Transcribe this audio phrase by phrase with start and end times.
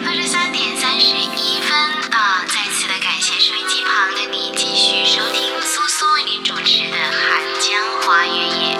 [0.00, 1.76] 二十三点三十一分
[2.10, 2.40] 啊！
[2.48, 6.96] 再次的感谢收音机旁的你，继续收听苏苏为您主持的
[7.28, 8.76] 《寒江花月夜》。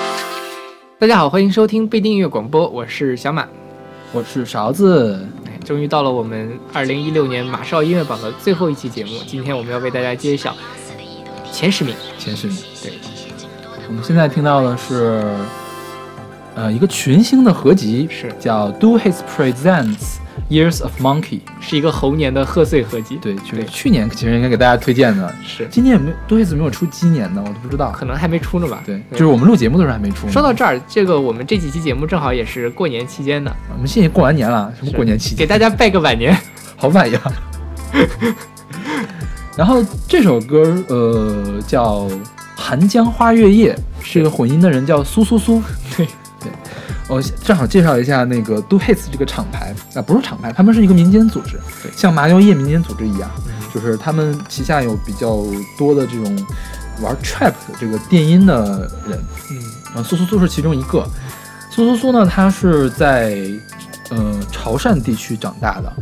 [0.98, 3.46] 大家好，欢迎收听被订阅广播，我是小马。
[4.12, 10.56] 我是勺子，哎，终于到了我们二零一六年马少音乐榜的最后一期节目，今天我们要为大家揭晓
[11.52, 11.94] 前十名。
[12.18, 12.92] 前十名，对，
[13.86, 15.22] 我们现在听到的是，
[16.54, 23.18] 呃，一个群星的合集，是叫 Do His Presents Years of Monkey，是一个猴年的贺岁合集。
[23.20, 27.92] 对，就是去年其实应该给大家推荐的，是，今年有没有 Do His 没有出鸡年的，我都不知道。
[27.92, 28.82] 可能还没出呢吧？
[28.84, 30.28] 对，就是我们录节目的时候还没出。
[30.28, 36.36] 说到这儿，这个我们这几期节目正好也是过年期间的，我们现在过完年了，什么过年期间，给大家拜个晚年。
[36.76, 37.20] 好晚呀。
[39.54, 42.00] 然后这首歌，呃，叫
[42.56, 45.62] 《寒江花月夜》，这个混音的人叫苏苏苏。
[47.08, 55.42] 我正好介绍一下那个 Do Hits 这个厂牌啊，不是厂牌，他们是一个民间组织对，像麻油叶民间组织一样，嗯就是他们旗下有比较
[55.78, 56.46] 多的这种
[57.00, 59.18] 玩 trap 的这个电音的人，
[59.50, 59.62] 嗯，
[59.96, 61.06] 啊，苏苏苏是其中一个。
[61.70, 63.48] 苏苏苏呢，他是在
[64.10, 65.92] 呃潮汕地区长大的，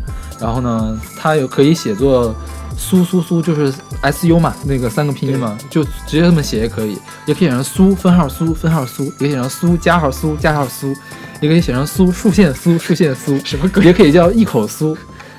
[0.41, 2.34] 然后呢，他有可以写作
[2.81, 10.92] 苏苏苏，就是 S U 嘛，那个三个拼音嘛，就直接这么写也可以，也可以写成苏分号苏分号苏，也可以写成苏加号苏加号苏，
[11.41, 13.84] 也可以写成苏竖线苏竖线苏，什么鬼？
[13.84, 14.97] 也可以叫一口苏。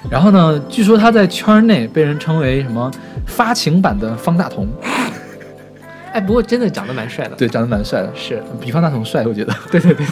[0.10, 2.90] 然后呢，据说他在圈内被人称为什么
[3.26, 4.68] 发情版的方大同，
[6.14, 8.12] 哎，不过真的长得蛮帅的。，对，长得蛮帅的。
[8.16, 9.54] 是，比方大同帅，我觉得。
[9.72, 10.06] 对对对，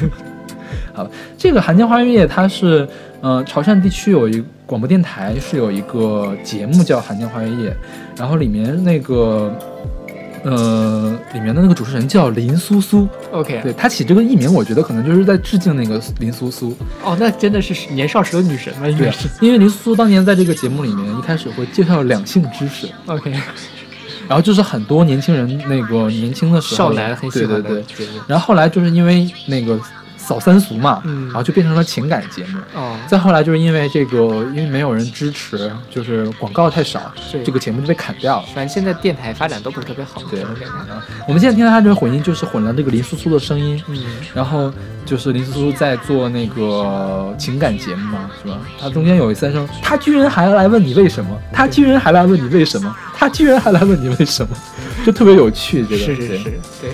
[1.38, 2.88] 这个《寒江花月夜》它是，
[3.22, 7.69] 呃，潮汕地区有一广播电台是有一个节目叫《寒江花月夜》，
[8.17, 9.53] 然后里面那个，
[10.44, 16.75] 呃，里面的那个主持人叫林苏苏，OK，对他起这个艺名，我觉得可能就是在致敬那个林苏苏。
[17.03, 23.31] 哦，那真的是年少时的女神了，应对该是。，因为林苏苏当年在这个节目里面一开始会介绍两性知识，OK，
[24.30, 28.08] 然后就是很多年轻人那个年轻的时候少男很喜欢对对。
[28.27, 29.80] 然后后来就是因为那个
[30.30, 32.60] 扫三俗嘛，嗯然后就变成了情感节目。
[32.76, 34.17] 哦，再后来就是因为这个，
[34.54, 37.12] 因为没有人支持，就是广告太少，
[37.44, 38.45] 这个节目就被砍掉了。
[38.54, 40.22] 反正现在电台发展都不是特别好。
[40.30, 40.45] 对
[41.28, 43.98] 我们现在听到他这个混音，就是混了那个林苏苏的声音，嗯，
[44.36, 44.72] 然后
[45.04, 48.60] 就是林苏苏在做那个情感节目嘛，是吧？
[48.80, 54.56] 他中间有一三声，他居然还来问你为什么，他居然还来问你为什么，他居然还来问你为什么，
[55.04, 55.84] 就特别有趣。
[55.84, 56.44] 这个对是是是，
[56.82, 56.92] 对，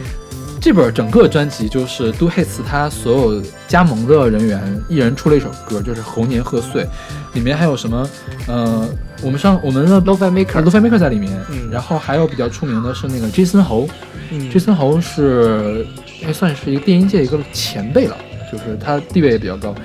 [0.65, 6.87] 这本整个专辑就是 Do Hits 他所有加盟的人员一人出了一首歌，就是猴年贺岁，
[7.33, 8.09] 里面还有什么？
[8.47, 8.89] 呃，
[9.21, 11.69] 我们上我们的 Lo-Fi Maker l o f i Maker 在里面，嗯。
[11.69, 13.87] 然后还有比较出名的是那个 Jason 猴、
[14.31, 14.49] 嗯。
[14.49, 15.85] J a s o n 猴是
[16.23, 18.17] 还算是一个电音界一个前辈了，
[18.51, 19.75] 就是他地位也比较高，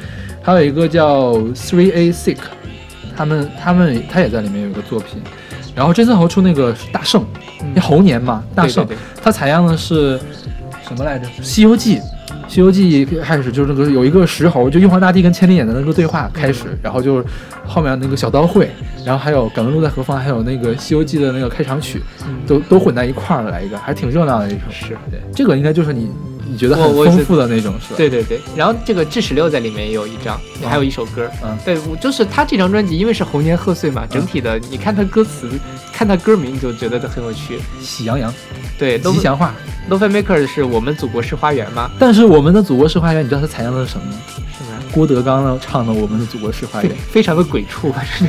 [0.41, 2.39] 还有一个叫 Three A Sick，
[3.15, 5.21] 他们他们他也在里面有一个作品。
[5.75, 7.23] 然后 Jason 侯出那个大圣，
[7.83, 8.99] 猴年嘛，大圣，对对对。
[9.23, 10.19] 它采样的是
[10.91, 11.27] 什么来着？
[11.41, 11.99] 《西游记》。
[12.49, 17.25] 《西游记》开始就是那个有一个石猴，就玉皇大帝跟千里眼的那个对话开始，然后就是
[17.65, 18.69] 后面那个小刀会，
[19.05, 24.65] 然后还有《敢问路在何方》，还有那个《西游记》的那个开场曲，嗯都都混在一块儿来一个，还挺热闹的一首。
[24.69, 26.11] 是对，这个应该就是你
[26.51, 27.95] 你觉得我我是很丰富的那种是吧？
[27.97, 31.31] 对对对，然后这个智齿六在里面也有一张，还有一首歌。
[31.45, 35.49] 嗯对，我就是他这张专辑，因为是猴年贺岁嘛，整体的你看他歌词，
[35.93, 37.61] 看他歌名，你就觉得很有趣。
[37.81, 38.33] 喜羊羊，
[38.79, 39.55] 对吉祥话。
[39.89, 44.19] ，Lo-Fi Maker 是我们祖国是花园吗，但是我们的祖国是花园，你知道他采样的是什么吗？
[44.37, 44.79] 是吗？
[44.93, 48.29] 郭德纲呢唱的《我们的祖国是花园》。，非常的鬼畜， 反正。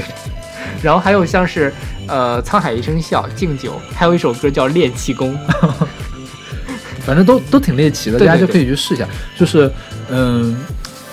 [0.81, 1.73] 然后还有像是
[2.07, 5.35] 呃《沧海一声笑》、敬酒，还有一首歌叫《练气功》。
[7.01, 9.07] 反正都都挺猎奇的，大家就可以去试一下。
[9.37, 9.71] 就是，
[10.09, 10.55] 嗯，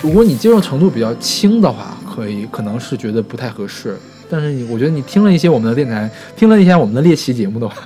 [0.03, 3.99] 如果你接受程度比较轻的话，可以可能是觉得不太合适。
[4.31, 7.77] 但是你，我觉得你听了一些我们的电台，听了一下我们的猎奇节目的话，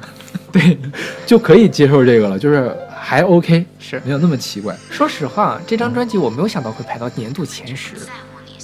[0.51, 0.77] 对，
[1.25, 4.77] 就可以接受这个了，就是还 OK，是，没有那么奇怪。
[4.91, 7.95] 说实话，这张专辑我没有想到会排到年度前十，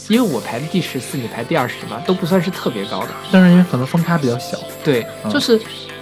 [0.09, 3.09] 因为我排的第十四，你排第二十嘛，都不算是特别高的。
[3.31, 5.61] 但是因为可能分差比较小，对，嗯就是，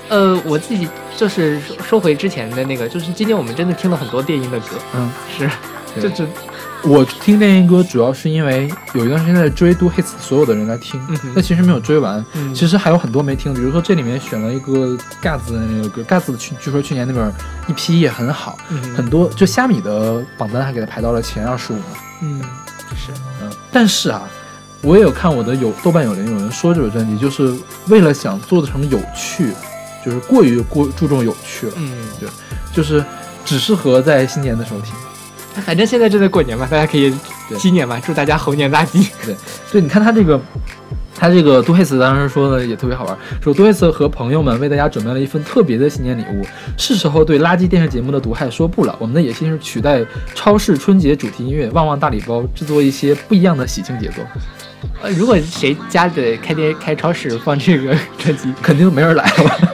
[0.09, 5.51] 呃，我自己就是说说回之前的那个，就是今天我们真的听了很多电音的歌，嗯，是，
[5.95, 6.11] 对。
[6.11, 6.29] 就是，
[6.85, 11.33] 我听电音歌主要是因为有一段时间在追 Do Hits 所有的人来听，嗯哼。
[11.35, 12.25] 但其实没有追完。
[12.35, 12.55] 嗯。
[12.55, 17.33] 其实还有很多没听，比如说这里面选了一个 Gaz 的那个歌，Gaz 的去据说去年那本
[17.69, 21.85] EP 也很好，嗯很多就虾米的榜单还给他排到了前二十五呢。
[22.23, 22.41] 嗯，
[22.95, 23.11] 是，
[23.43, 24.23] 嗯，但是啊，
[24.83, 27.53] 我也有看我的有豆瓣有人有人说这首专辑就是
[27.89, 29.53] 为了想做的成有趣，
[30.07, 32.29] 就是过于过注重有趣了，嗯，对
[32.73, 33.05] 就是
[33.45, 34.95] 只适合在新年的时候听。
[35.65, 37.13] 反正现在正在过年嘛，大家可以
[37.49, 39.09] 对新年嘛，祝大家猴年大吉。
[39.73, 40.39] 对，你看他这个，
[41.19, 46.45] 他这个杜黑茨当时说的也特别好玩，说杜黑茨和朋友们为大家准备了一份特别的新年礼物，
[46.77, 48.95] 是时候对垃圾电视节目的毒害说不了。
[48.99, 50.05] 我们的野心是取代
[50.35, 54.21] 超市春节主题音乐《旺旺大礼包》，制作一些不一样的喜庆节奏，
[55.03, 59.66] 呃，如果谁家里开店开超市放这个专辑，肯定没人来了。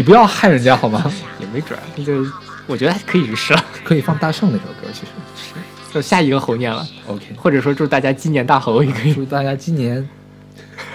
[0.00, 1.12] 你不要害人家好吗？
[1.38, 2.24] 也没准儿，那就
[2.66, 3.62] 我觉得还可以试了。
[3.84, 5.52] 可以放大圣那首歌，其实
[5.92, 7.26] 就下一个猴年了，OK。
[7.36, 9.12] 或者说祝大家鸡年大猴也可以。
[9.12, 10.08] 祝大家今年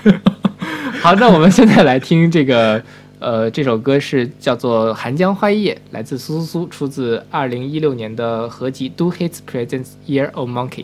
[1.04, 2.82] 好，那我们现在来听这个，
[3.20, 10.82] 呃，这首歌是叫做《寒江花叶》，来自苏苏苏，出自二零一六年的合集《Do Hits Presents Year of Monkey》。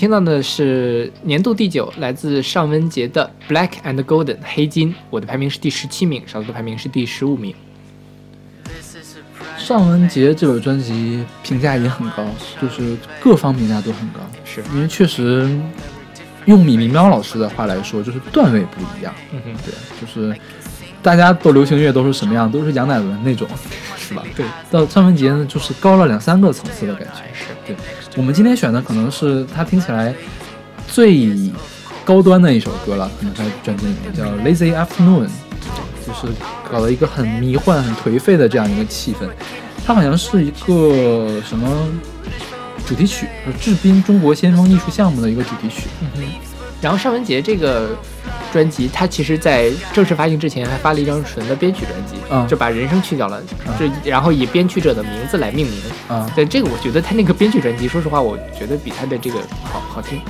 [0.00, 7.54] 听到的是年度第九，来自尚雯婕的《Black and Golden》黑金，我的排名是第十七名，勺子的排名是第十五名。
[9.58, 12.24] 尚雯婕这本专辑评价也很高，
[12.62, 15.46] 就是各方评价都很高，是因为确实
[16.46, 19.14] 用米米喵老师的话来说，就是段位不一样。
[19.32, 20.34] 嗯哼，对，就是
[21.02, 23.46] 大家都流行乐都是什么样，都是杨乃文那种，
[23.98, 24.24] 是吧？
[24.34, 27.20] 对，到尚雯婕呢，就是高了两三个层次的感觉。
[27.34, 27.76] 是对，
[28.16, 30.14] 我们今天选的可能是他听起来
[30.88, 31.30] 最
[32.04, 35.26] 高端的一首歌了，可能在专辑里面叫《Lazy Afternoon》，
[36.04, 36.34] 就是
[36.70, 39.28] 搞了一个很迷幻、很颓废的这样一个气氛。
[39.86, 41.88] 它好像是一个什么
[42.84, 45.88] 主题曲，是制冰中国先锋艺术项目的一个主题曲。
[46.00, 46.49] 嗯哼。
[46.80, 47.90] 然后尚雯婕这个
[48.52, 55.80] 专辑，她其实在正式发行之前还发了一张纯的编曲专辑，嗯就把人声去掉了，嗯就然后以编曲者的名字来命名。
[56.08, 60.20] 嗯，对这个，我觉得她那个编曲专辑，说实话，我觉得比她的这个好好听。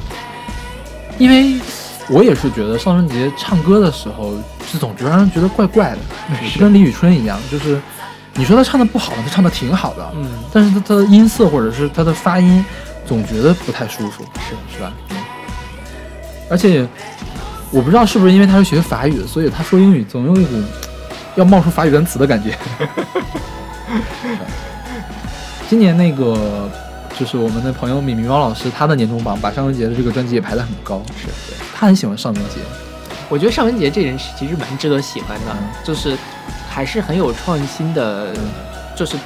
[1.18, 1.60] 因为
[2.08, 4.34] 我也是觉得尚雯婕唱歌的时候，
[4.72, 5.98] 就总觉得让人觉得怪怪的，
[6.52, 7.80] 就跟李宇春一样，就是
[8.34, 12.64] 你说她唱的不好，她唱的挺好的，嗯，但是她她的音色或者是她的发音，
[13.06, 14.92] 总觉得不太舒服，是是吧？
[16.50, 16.52] 嗯。
[16.52, 16.86] 而且
[17.70, 20.62] 我不知道是不是因为他是学法语的，所以他说英语总有一股
[21.36, 22.54] 要冒出法语单词的感觉。
[25.68, 26.68] 今年那个
[27.16, 31.56] 就是我们的朋友米米猫老师，他的年终榜把尚雯婕的这个专辑也排得很高，是对。
[31.72, 32.58] 他很喜欢尚雯婕，
[33.28, 36.18] 我觉得尚雯婕这人是其实蛮值得喜欢的，嗯就是
[36.68, 38.34] 还是很有创新的，
[38.96, 39.16] 就是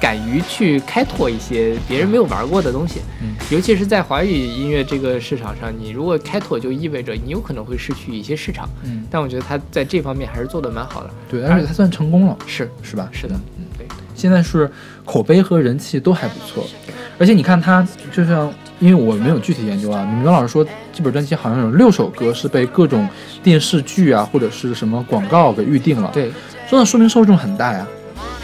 [0.00, 3.00] 敢于去开拓一些别人没有玩过的东西。
[3.22, 3.34] 嗯。
[3.50, 8.68] 尤其是在华语音乐这个市场上，你如果开拓，就意味着你有可能会失去一些市场。
[8.84, 11.10] 嗯，但我觉得他在这方面还是做得蛮好的。
[11.28, 12.70] 对，而且他算成功了，是。
[12.82, 13.08] 是吧？
[13.12, 14.70] 是的，嗯，对，现在是
[15.04, 16.64] 口碑和人气都还不错，
[17.18, 23.06] 而且你看他，就像因为我没有具体研究啊，米苗老师说这本专辑好像有六首歌是被各种
[23.42, 26.30] 电视剧啊或者是什么广告给预定了，，对，
[26.68, 27.86] 这那说明受众很大呀，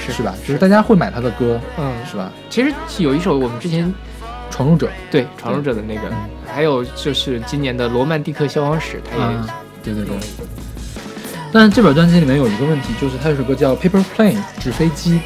[0.06, 0.34] 是是吧？
[0.46, 2.30] 就是大家会买他的歌，嗯，是吧？
[2.48, 3.92] 其实有一首我们之前
[4.50, 6.16] 闯入者，对闯入者的那个，嗯
[6.54, 9.46] 还有就是今年的《罗曼蒂克消亡史》，他也啊，
[9.84, 10.14] 对对对。
[11.52, 15.20] 但这本专辑里面有一个问题，就是他有首歌叫《Paper Plane》纸飞机，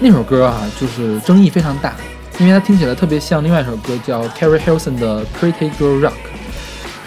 [0.00, 1.94] 那首歌啊，就是争议非常大，
[2.38, 6.12] 因为它听起来特别像另外一首歌叫 Carrie Hilson 的《Pretty Girl Rock》。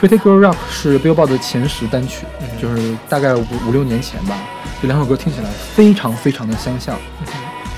[0.01, 4.35] Pretty Girl Rock 是 Billboard 的前十单曲，嗯就是大概五五六年前吧。
[4.81, 6.97] 这两首歌听起来非常非常的相像。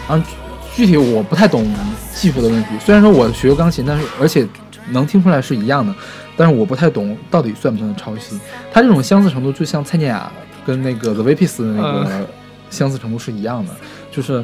[0.07, 0.27] 然后
[0.73, 1.71] 具体我不太懂
[2.13, 4.47] 技术的问题，虽然说我学过钢琴，但是而且
[4.91, 5.93] 能听出来是一样的，
[6.35, 8.39] 但是我不太懂到底算不算抄袭。
[8.71, 10.31] 它这种相似程度就像蔡健雅
[10.65, 12.27] 跟那个 The Vapis 的那个
[12.69, 13.73] 相似程度是一样的，
[14.11, 14.43] 就是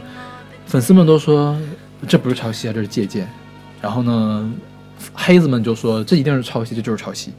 [0.65, 1.57] 粉丝们都说
[2.07, 3.27] 这不是抄袭啊，这是借鉴。
[3.81, 4.51] 然后呢，
[5.13, 7.33] 黑子们就说这一定是抄袭，这就是抄袭。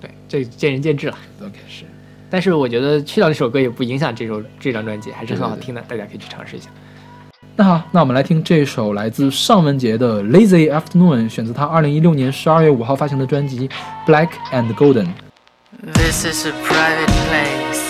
[0.00, 1.16] 对，这见仁见智了。
[1.40, 1.84] OK，是，
[2.29, 6.69] 但是我觉得去掉这首歌也不影响这首这张专辑，还是很好听的，大家可以去尝试一下。
[7.55, 13.67] 那好，那我们来听这首来自尚雯婕的《Lazy Afternoon》，选自她2016年12月5号发行的专辑《
[14.09, 15.05] Black and Golden》。
[15.93, 17.81] This is a private place,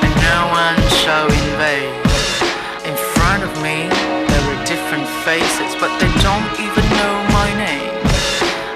[0.00, 1.92] and no one shall invade.
[2.84, 3.88] In front of me,
[4.28, 8.00] there are different faces, but they don't even know my name.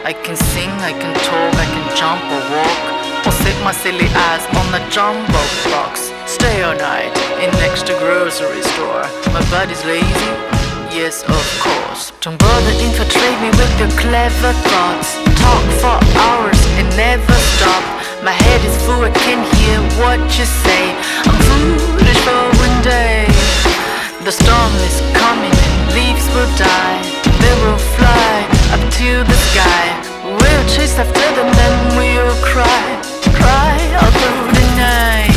[0.05, 4.08] I can sing, I can talk, I can jump or walk, or sit my silly
[4.30, 6.12] ass on the jumbo box.
[6.26, 7.12] Stay all night
[7.44, 9.04] in next to grocery store.
[9.34, 10.32] My body's lazy,
[10.94, 12.12] yes of course.
[12.22, 15.18] Don't bother infiltrate me with your clever thoughts.
[15.42, 17.84] Talk for hours and never stop.
[18.24, 20.84] My head is full, I can hear what you say.
[21.28, 23.26] I'm foolish for one day.
[24.28, 25.56] The storm is coming,
[25.96, 27.00] leaves will die.
[27.40, 28.36] They will fly
[28.76, 29.86] up to the sky.
[30.30, 33.02] We'll chase after them, then we'll cry,
[34.02, 35.29] I'll prove tonight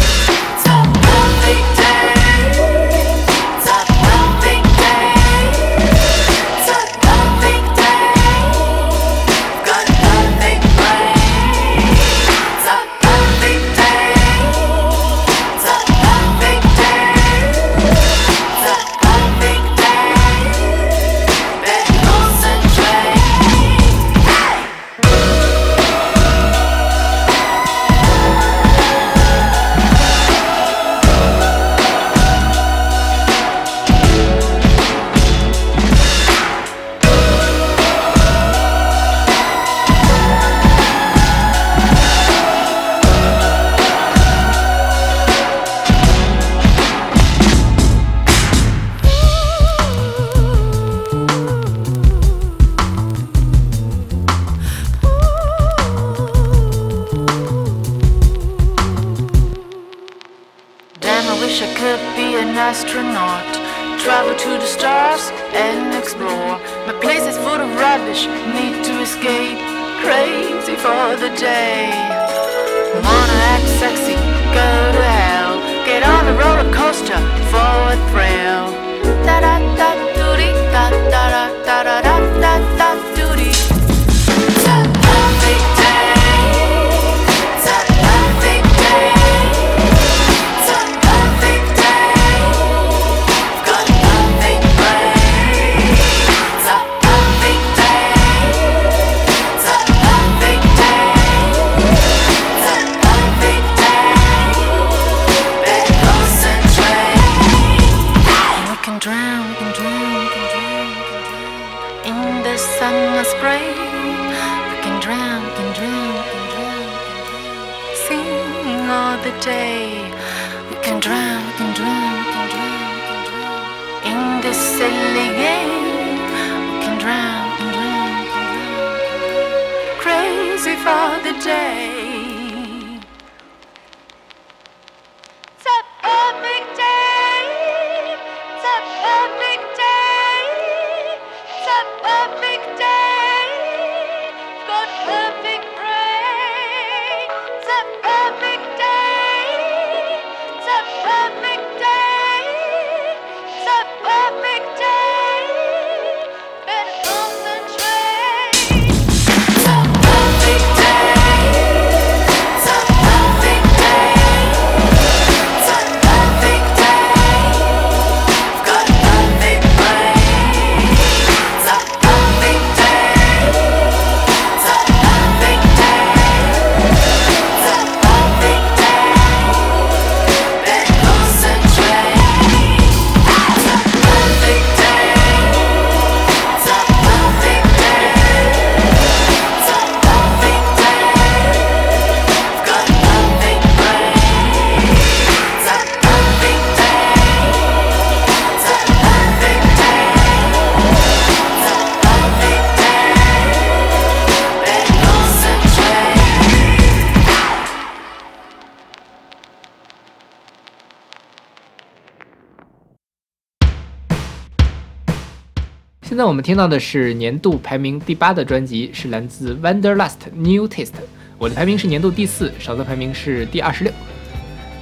[216.22, 220.92] 在我们听到的是年度排名第八的专辑，是来自 Wanderlust New Taste。
[221.37, 223.92] 我的排名是年度第四，勺子排名是第二十六。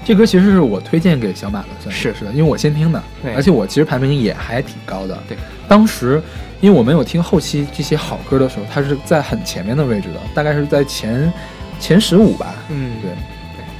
[0.04, 5.18] 这歌其实是我推荐给小马的，算是是的，因为我先听的对，而且我其实排名也还挺高的。
[5.26, 6.20] 对，当时
[6.60, 11.32] 因为我没有听后期这些好歌的时候，它是在很前面的位置的，大概是在前
[11.78, 12.54] 前十五吧。
[12.68, 13.12] 嗯，对。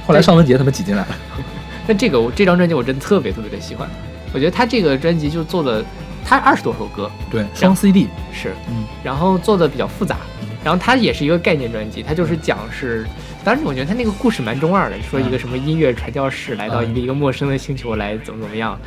[0.07, 1.15] 后来尚雯婕他们挤进来了。
[1.85, 3.87] 但这个我这张专辑我真的特别特别的喜欢，
[4.33, 5.85] 我觉得他这个专辑就做的，
[6.25, 8.07] 他二十多首歌对，双 CD。
[8.31, 10.17] 是，嗯，然后做的比较复杂，
[10.63, 13.05] 然后它也是一个概念专辑，它就是讲是，
[13.43, 18.79] 当然我觉得它那个故事蛮中二的，说一个什么音乐传教士来到一个一个陌生的星球来怎么怎么样，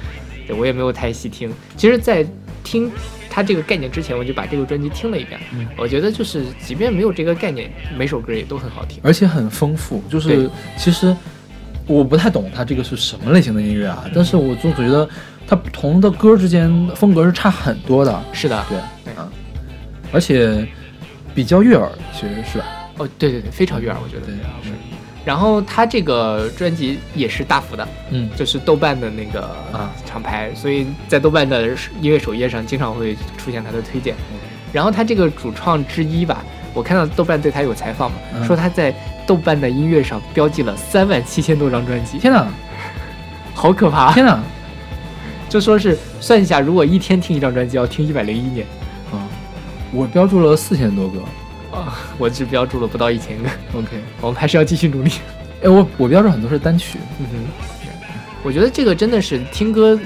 [0.47, 1.53] 对我也没有太细听。
[1.77, 2.25] 其实，在
[2.63, 2.91] 听
[3.29, 5.67] 它这个概念之前，我就把这个专辑听了一遍，嗯。
[5.77, 9.01] 我觉得就是即便没有这个概念，每首歌也都很好听。
[9.03, 11.15] 而且很丰富，就是其实
[11.87, 15.07] 我不太懂它这个是什么类型的音乐啊，但是我总觉得
[15.47, 19.13] 它不同的歌之间风格是差很多的，是的，对，
[20.13, 20.67] 而且
[21.35, 22.59] 比较悦耳，其实是。
[22.59, 22.65] 吧？
[22.99, 24.27] 哦，对对对，非常悦耳，我觉得。
[24.27, 24.71] 对，是。
[25.25, 29.41] 然后他这个专辑也是大幅的，嗯，就是豆瓣的那个
[29.73, 29.91] 啊。
[30.05, 31.67] 厂牌，所以在豆瓣的
[32.01, 34.15] 音乐首页上经常会出现他的推荐。
[34.73, 38.45] 然后他这个主创之一吧，我看到豆瓣对他有采访嘛，嗯。
[38.45, 38.95] 说他在
[39.27, 42.47] 豆瓣的音乐上标记了三万七千多张专辑，天哪，
[43.55, 44.13] 好可怕！
[44.13, 44.39] 天哪，
[45.55, 48.67] 就说是算一下，如果一天听一张专辑，要听一百零一年。
[49.13, 49.23] 啊，
[49.93, 51.21] 我标注了四千多个。
[51.71, 55.13] 啊，我只标注了不到一千个，，OK，我们还是要继续努力。
[55.63, 57.47] 哎，我我标注很多是单曲，嗯哼，
[58.43, 59.97] 我觉得这个真的是听歌。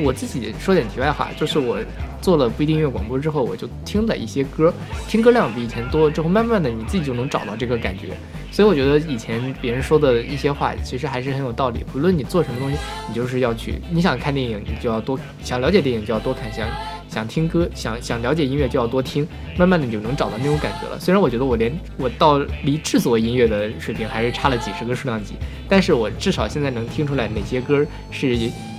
[0.00, 1.78] 我自己说点题外话，就是我
[2.20, 4.72] 做了不一定音乐广播之后，我就听了一些歌，
[5.08, 8.08] 听歌量比以前多了，之后慢慢的你自己就能找到这个感觉。
[8.50, 11.84] 所以我觉得以前别人说的一些话，其实还是很有道理。
[11.92, 16.66] 不论你做什么东西，你就是要去，你想看电影，你就要多想了解电影就要多看，想
[17.08, 20.98] 想听歌，想想了解音乐就要多听，慢慢的你就能找到那种感觉了。
[20.98, 25.34] 虽然我觉得我连我到离制作音乐的水平还是差了几十个数量级，
[25.68, 28.34] 但是我至少现在能听出来哪些歌是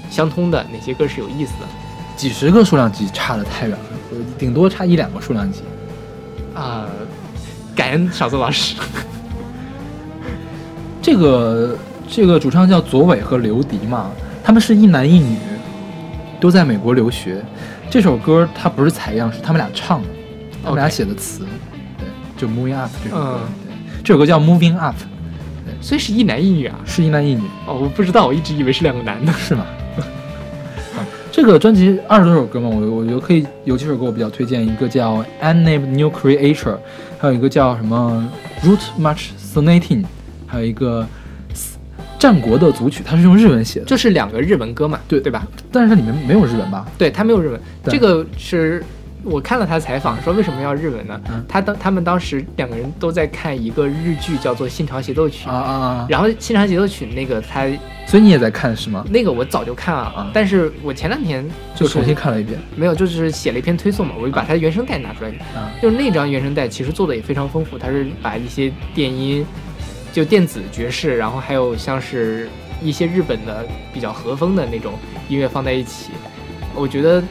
[0.09, 1.67] 相通的，哪些歌是有意思的
[2.17, 3.85] 几十个数量级差的太远了，
[4.37, 5.61] 顶多差一两个数量级。
[6.55, 6.87] 啊、
[7.75, 8.75] 感恩少宗老师。
[10.99, 11.77] 这个
[12.09, 14.09] 这个主唱叫左伟和刘迪嘛，
[14.43, 15.37] 他们是一男一女，
[16.39, 17.41] 都在美国留学。
[17.89, 20.07] 这首歌它不是采样，是他们俩唱的，
[20.63, 21.45] 他们俩写的词。
[21.97, 23.23] 对，就 Moving Up 这首歌。
[23.23, 24.95] 嗯对，这首歌叫 Moving Up，
[25.79, 26.75] 所以是一男一女啊？
[26.83, 29.31] 是一男一女，哦，我不知道，我一直以为是两个男的。
[29.33, 29.65] 是吗？
[31.37, 36.55] 啊这个专辑二十多首歌嘛，我我觉得可以有几首歌我比较推荐，一个叫《Unnamed New Creature》，
[37.19, 38.27] 还有一个叫什么
[38.67, 40.01] 《Root March Sonating》，
[40.47, 41.05] 还有一个
[42.17, 44.99] 战国的组曲，它是用日文写的，这是两个日文歌嘛？
[45.07, 45.47] 对对吧？
[45.71, 46.87] 但是它里面没有日文吧？
[46.97, 48.83] 对它没有日文，这个是
[49.27, 51.19] 我看了他采访说为什么要日文呢？
[51.29, 51.43] 嗯。
[51.47, 56.07] 他当他们当时两个人都在看一个日剧叫做《信长协奏曲》啊啊啊！
[56.09, 57.67] 然后《信长协奏曲》那个他
[58.07, 59.05] 所以你也在看是吗？
[59.09, 60.31] 那个我早就看了，啊。
[60.33, 62.57] 但是我前两天就是重新看了一遍。
[62.75, 65.69] 没有，就是写了一篇推送嘛，我就把它原声带拿出来啊。
[65.81, 69.45] 就是那张原声带其实做的也非常丰富，它是把一些电音，
[70.13, 72.47] 就电子爵士，然后还有像是
[72.81, 74.93] 一些日本的比较和风的那种
[75.27, 76.11] 音乐放在一起，
[76.73, 77.21] 我觉得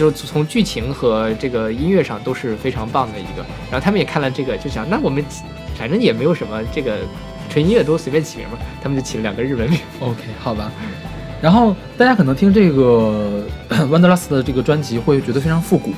[0.00, 3.44] 就是从剧情和这个音乐上都是非常棒的一个。
[3.70, 5.22] 然后他们也看了这个，就想那我们
[5.78, 7.00] 反正也没有什么这个
[7.50, 9.78] 纯音乐都随便起名嘛，他们就起了两个日文名。
[10.00, 10.72] OK，好吧。
[11.42, 15.90] 然后大家可能听这个 Wonderlust 的这个专辑会觉得非常复古，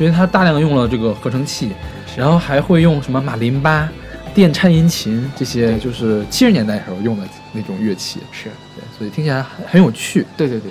[0.00, 1.70] 因为它大量用了这个合成器，
[2.16, 3.88] 然后还会用什么马林巴、
[4.34, 8.44] 电颤音琴这些，就是七十年代时候用的那种乐器，是
[8.76, 10.24] 对，所以听起来很很有趣。
[10.36, 10.70] 对对对。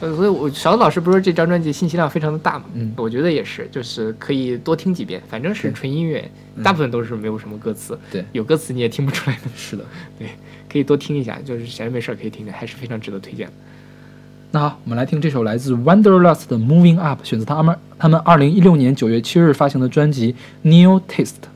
[0.00, 2.64] 呃，所以我勺子老师不是说这张专辑信息量非常的大嘛？
[2.74, 9.84] 嗯我觉得也是，就是可以多听几遍，反正是纯音乐，嗯大部分都是没有什么歌词，对有歌词你也听不出来的， 是的。
[10.18, 10.28] 对
[10.72, 13.52] 可以多听一下，就是闲着没事儿可以听听，还是非常值得推荐的。
[14.52, 21.49] 那好，我们来听这首来自 Wonderlust 的 Moving Up，选择他们他们二零一六年九月七日发行的专辑 New Taste。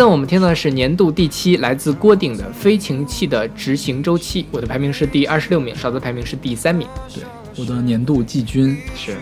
[0.00, 6.88] 现在我们听到的是年度第七，来自郭顶的《飞行器的执行周期》，我的排名是第二十六名，少泽排名是第三名。
[7.14, 7.22] 对，
[7.58, 9.14] 我的年度季军，是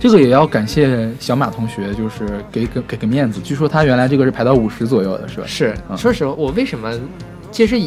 [0.00, 3.38] 这个也要感谢小马同学，就是给给给个面子。
[3.44, 5.46] 据说他原来这个是排到五十左右的，是吧？
[5.46, 6.90] 是，嗯说实话，我为什么
[7.50, 7.78] 其实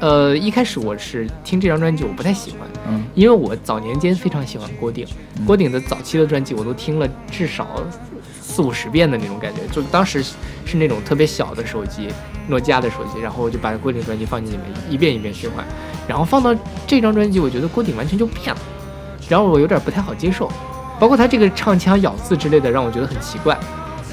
[0.00, 5.06] 呃一开始我是听这张专辑我不太喜欢，嗯因为我早年间非常喜欢郭顶，
[5.46, 7.80] 郭顶的早期的专辑我都听了至少
[8.52, 10.22] 四五十遍的那种感觉，就当时
[10.66, 12.08] 是那种特别小的手机，
[12.48, 15.64] 诺基亚的手机，然后我就把郭顶专辑放进里面一遍一遍循环，
[16.06, 16.54] 然后放到
[16.86, 18.60] 这张专辑，我觉得郭顶完全就变了，
[19.28, 20.52] 然后我有点不太好接受，
[21.00, 23.58] 包括他这个唱腔、咬字之类的，让我觉得很奇怪。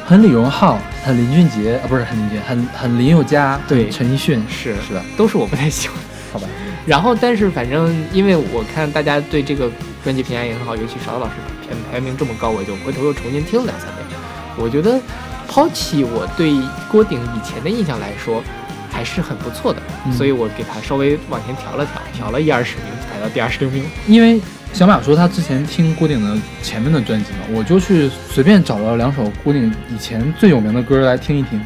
[0.06, 5.04] 很李荣浩，很林俊杰啊，不是很林俊杰，很很林宥嘉，对陈奕迅，是是的？
[5.16, 5.98] 都是我不太喜欢。
[6.32, 6.48] 好吧，
[6.86, 9.70] 然后，但是反正因为我看大家对这个
[10.04, 11.34] 专辑评价也很好，尤其勺子老师
[11.68, 14.09] 排排名这么高，我就回头又重新听了两三遍。
[14.58, 15.00] 我觉得
[15.48, 16.54] 抛弃我对
[16.90, 18.44] 郭顶以前的印象来说，
[18.92, 23.84] 还是很不错的，嗯所以我给他稍微往前调了调，调了一二十名，排到第二十六名。
[24.08, 24.42] 因为
[24.74, 31.60] 小马说他之前听郭顶的前面的专辑嘛，我就去随便找了两首郭顶以前最有名的歌来听一听。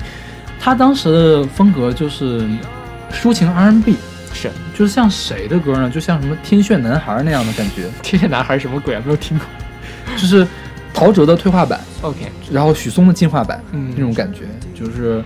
[0.59, 2.47] 他当时的风格就是
[3.11, 3.97] 抒情 R&B，
[4.33, 5.89] 是就是像谁的歌呢？
[5.89, 9.01] 就像什么天炫男孩那样的感觉，天炫男孩什么鬼啊？
[9.03, 9.45] 没有听过。
[10.15, 10.47] 就是
[10.93, 12.19] 陶喆的退化版，OK，
[12.51, 14.41] 然后许嵩的进化版，嗯那种感觉，
[14.73, 15.23] 就是，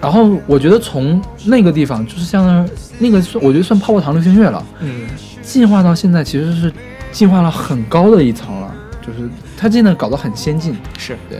[0.00, 5.06] 然后我觉得从那个地方，就是像那个算，我觉得算泡泡糖流行乐了，嗯，
[5.42, 6.72] 进化到现在其实是
[7.12, 10.76] 进化了很高的一层了，就是他真的搞得很先进。
[10.98, 11.38] 是对，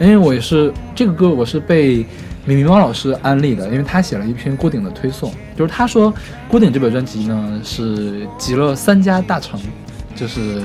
[0.00, 2.04] 因为我也是这个歌，我是被
[2.44, 6.12] 米米猫老师安利的，因为他写了一篇郭顶的推送，就是他说
[6.48, 9.60] 郭顶这本专辑呢是集了三家大成，
[10.16, 10.62] 就是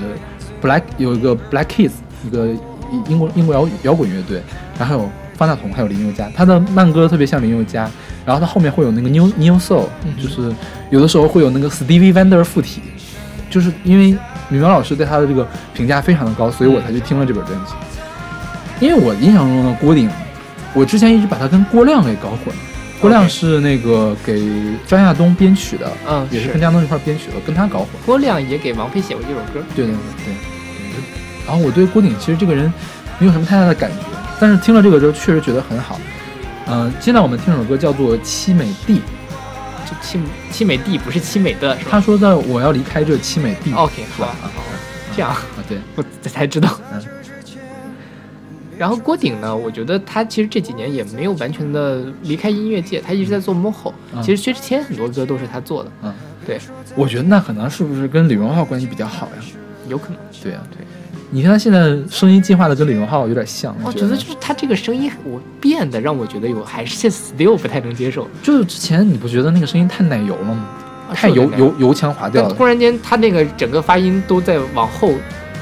[0.62, 1.92] Black 有一个 Black Keys，
[2.26, 2.48] 一个
[3.10, 4.42] 英国英国摇摇滚乐队，
[4.78, 7.90] 然后还有方大同，还有林宥嘉，他的慢歌特别像林宥嘉，
[8.26, 10.54] 然后他后面会有那个 New New Soul，嗯就是
[10.90, 12.82] 有的时候会有那个 Stevie Wonder 附体，
[13.50, 14.18] 就是因为
[14.50, 17.74] 米苗老师对他的这个评价非常的高，所以我才去听了这本专辑。
[18.80, 20.10] 因为我印象中的郭顶，
[20.74, 22.62] 我之前一直把他跟郭亮给搞混了。
[23.02, 24.42] 郭亮是那个给
[24.88, 27.90] 张亚东编曲的，嗯也是跟张亚东一块编曲的，跟他搞混。
[28.06, 29.66] 郭亮也给王菲写过这首歌。
[29.76, 30.55] 对对对对对。
[31.48, 32.72] 然后我对郭顶其实这个人
[33.20, 33.98] 没有什么太大的感觉，
[34.40, 36.00] 但是听了这个之后确实觉得很好。
[36.68, 38.96] 嗯、现在我们听首歌叫做《凄美地》，
[39.86, 40.20] 就凄
[40.52, 43.72] 凄美地不是凄美的，是吧他说的我要离开这凄美地。
[43.74, 44.64] ？OK，是吧好，好，
[45.16, 45.30] 这样。
[45.30, 45.38] 啊，
[45.70, 46.70] 对，我才知道。
[46.92, 47.02] 嗯
[48.78, 53.94] 然后郭顶呢，我觉得他其实这几年也没有完全的离开音乐界，他一直在做幕后。
[54.14, 56.14] 嗯其实薛之谦很多歌都是他做的，嗯，
[56.46, 56.60] 对，
[56.96, 59.44] 我觉得那可能是不是跟李荣浩关系比较好呀？
[59.88, 60.18] 有可能。
[60.44, 60.80] 对呀、对。
[61.36, 70.66] 你看他现在声音进化的跟李荣浩有点像，我觉得就是他这个声音，我变得让我觉得有还是 still 不太能接受，就是之前你不觉得那个声音太奶油了吗？
[71.14, 72.54] 太油油油腔滑调了。
[72.54, 75.10] 突然间他那个整个发音都在往后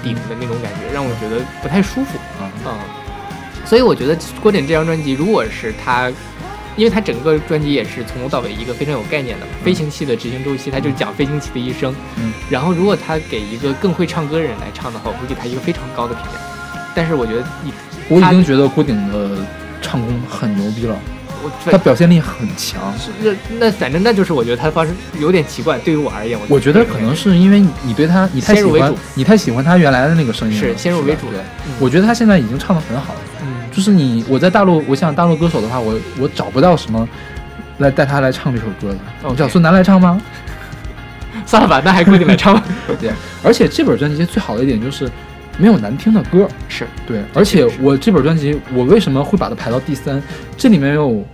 [0.03, 2.19] 顶的那种感觉，让我觉得不太舒服。
[2.39, 2.71] 啊，嗯，
[3.65, 6.12] 所以我觉得郭顶这张专辑，如果是他，
[6.75, 11.93] 因为他整个专辑也是从头到尾一个非常有概念的飞行器的执行周期，他就讲飞行器的一生。
[12.17, 16.31] 嗯，然后如果他给一个更会唱歌的人来唱的话，我会给他一个非常高的评价。
[16.95, 17.71] 但是我觉得你，
[18.07, 19.38] 我已经觉得郭顶的
[19.81, 20.97] 唱功很牛逼了，
[21.43, 22.93] 我他表现力很强。
[23.21, 31.73] 那那反正那就是我觉得他的方式有点奇怪，对于我而言，我觉得可能是因为你对他，你太喜欢先入为主，你太喜欢他原来的那个声音了，是先入为主的，嗯。
[31.79, 33.19] 我觉得他现在已经唱得很好了。
[33.73, 37.07] 嗯，就是你，我在大陆，我想大陆歌手的话，我我找不到什么
[37.79, 38.93] 来带他来唱这首歌的。
[38.93, 40.21] 你 OK 找孙楠来唱吗？
[41.45, 42.63] 算了吧，那还郭顶来唱吧。
[43.01, 43.12] 对，
[43.43, 45.09] 而且这本专辑最好的一点就是
[45.57, 46.47] 没有难听的歌。
[46.69, 50.21] 是，对，而且我这本专辑，我为什么会把它排到第三？
[50.55, 51.25] 这里面有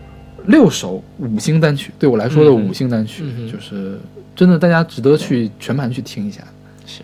[0.46, 4.00] 六首五星单曲，对我来说的五星单曲，嗯就是
[4.36, 6.42] 真的大家值得去全盘去听一下。
[6.86, 7.02] 是。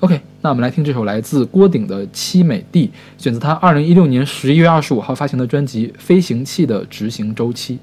[0.00, 2.86] OK，那我们来听这首来自郭顶的《凄美地》，
[3.22, 7.80] 选择他二零一六年十一月二十五号发行的专辑《飞行器的执行周期》。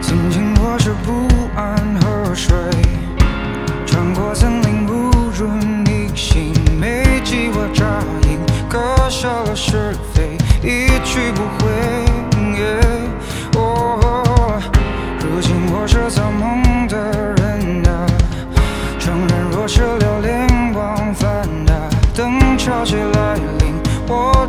[0.00, 2.56] 曾经我是不安河水，
[3.84, 5.50] 穿过森林不准
[5.84, 8.38] 逆行，没计划扎营，
[8.70, 11.65] 割舍了是非，一去不回。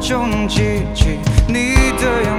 [0.07, 2.36] 就能记起你的样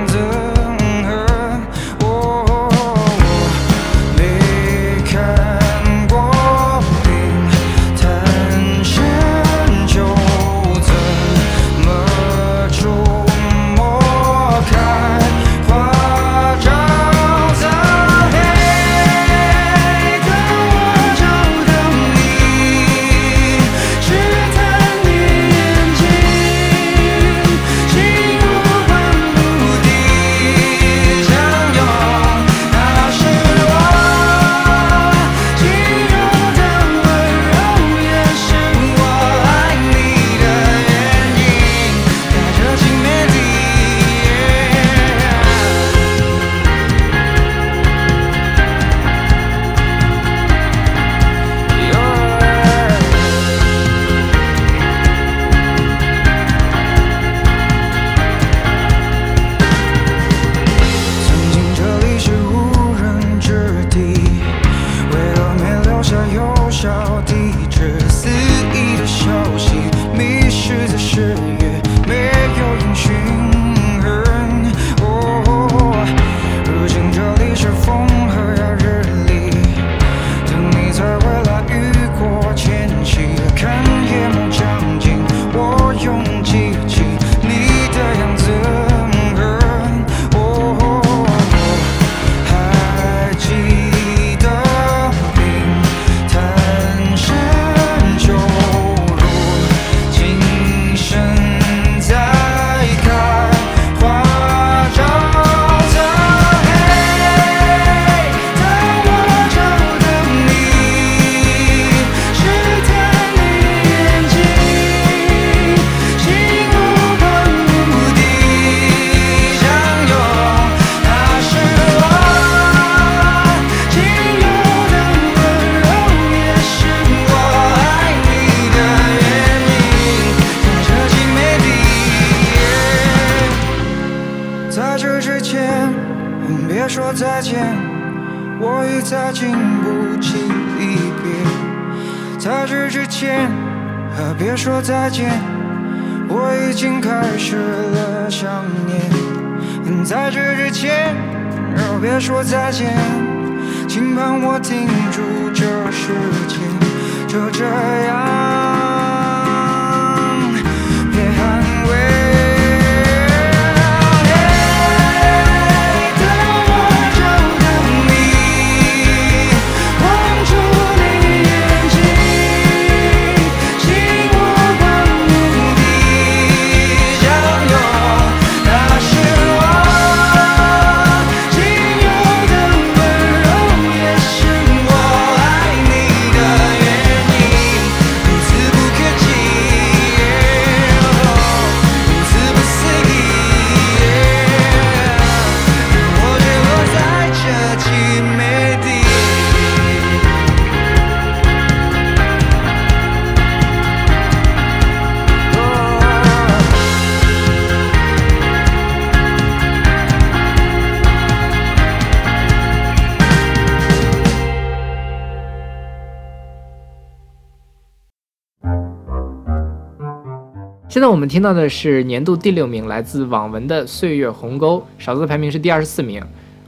[220.99, 226.21] 现在我们听到的是年度第六名，来自网文的《岁月鸿沟》，勺子的排名是第二十四名，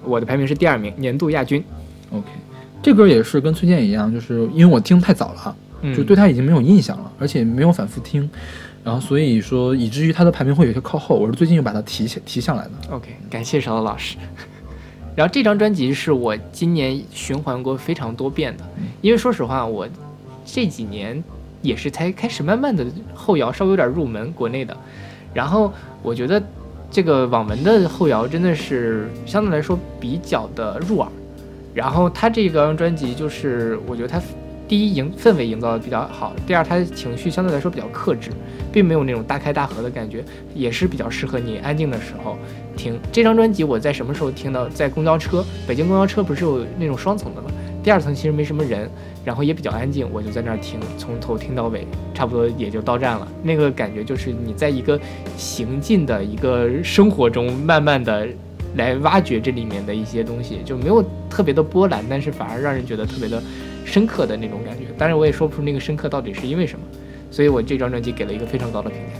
[0.05, 1.61] 我的排名是第二名，年度亚军。
[2.13, 2.29] OK，
[2.81, 8.31] 这歌也是跟崔健一样，就是因为我听太早了，嗯就对他已经没有印象了，而且没有反复听，
[8.85, 11.17] 然后所以说以至于他的排名会有些靠后。
[11.17, 12.71] 我是最近又把它提起提上来的。
[12.91, 14.17] OK，感谢勺子老师。
[15.17, 18.65] 然后这张专辑是我今年循环过非常多遍的，
[19.01, 19.89] 因为说实话，我
[20.45, 21.21] 这几年
[21.63, 24.77] 也是才开始慢慢的后摇稍微有点入门国内的，
[25.35, 26.43] 然后我觉得
[26.91, 31.09] 这个网文的后摇真的是相对来说比较的入耳，
[31.75, 34.21] 然后他这张专辑就是我觉得他
[34.67, 38.31] 第一营氛围营造的比较好，第二他情绪相对来说比较克制，
[38.73, 42.39] 并没有那种大开大合的感觉，也是比较适合你安静的时候
[42.77, 42.99] 听。
[43.11, 44.69] 这张专辑我在什么时候听到？
[44.69, 47.51] 在公交车，北京公交车不是有那种双层的吗？
[47.83, 48.89] 第二层其实没什么人，
[49.25, 53.27] 然后也比较安静，我就在那儿听，从头听到尾，差不多也就到站了。
[53.43, 55.01] 那个感觉就是你在一个
[55.37, 58.27] 行进的一个生活中，慢慢的
[58.77, 63.43] 来挖掘这里面的一些东西，就没有特别的波澜，但是反而让人觉得特别的
[63.85, 64.85] 深刻的那种感觉。
[64.99, 66.85] 当然我也说不出那个深刻到底是因为什么，
[67.31, 69.15] 所以我这张专辑给了一个非常高的评价。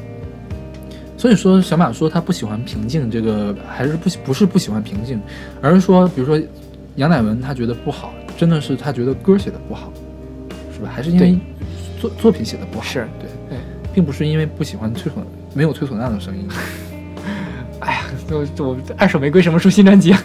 [1.17, 5.21] 所以说，小马说他不喜欢平静，这个还是不喜不是不喜欢平静，
[5.61, 6.41] 而是说，比如说
[6.97, 9.93] 杨乃文他觉得不好，真的是他觉得歌写的不好，
[10.73, 10.89] 是吧？
[10.91, 11.39] 还是因为
[12.01, 12.85] 作作品写的不好？
[12.87, 13.59] 是对对，
[13.93, 15.17] 并不是因为不喜欢崔唢
[15.53, 16.49] 没有崔唢呐的声音。
[17.81, 20.25] 哎呀，就就我二手玫瑰什么时候新专辑啊？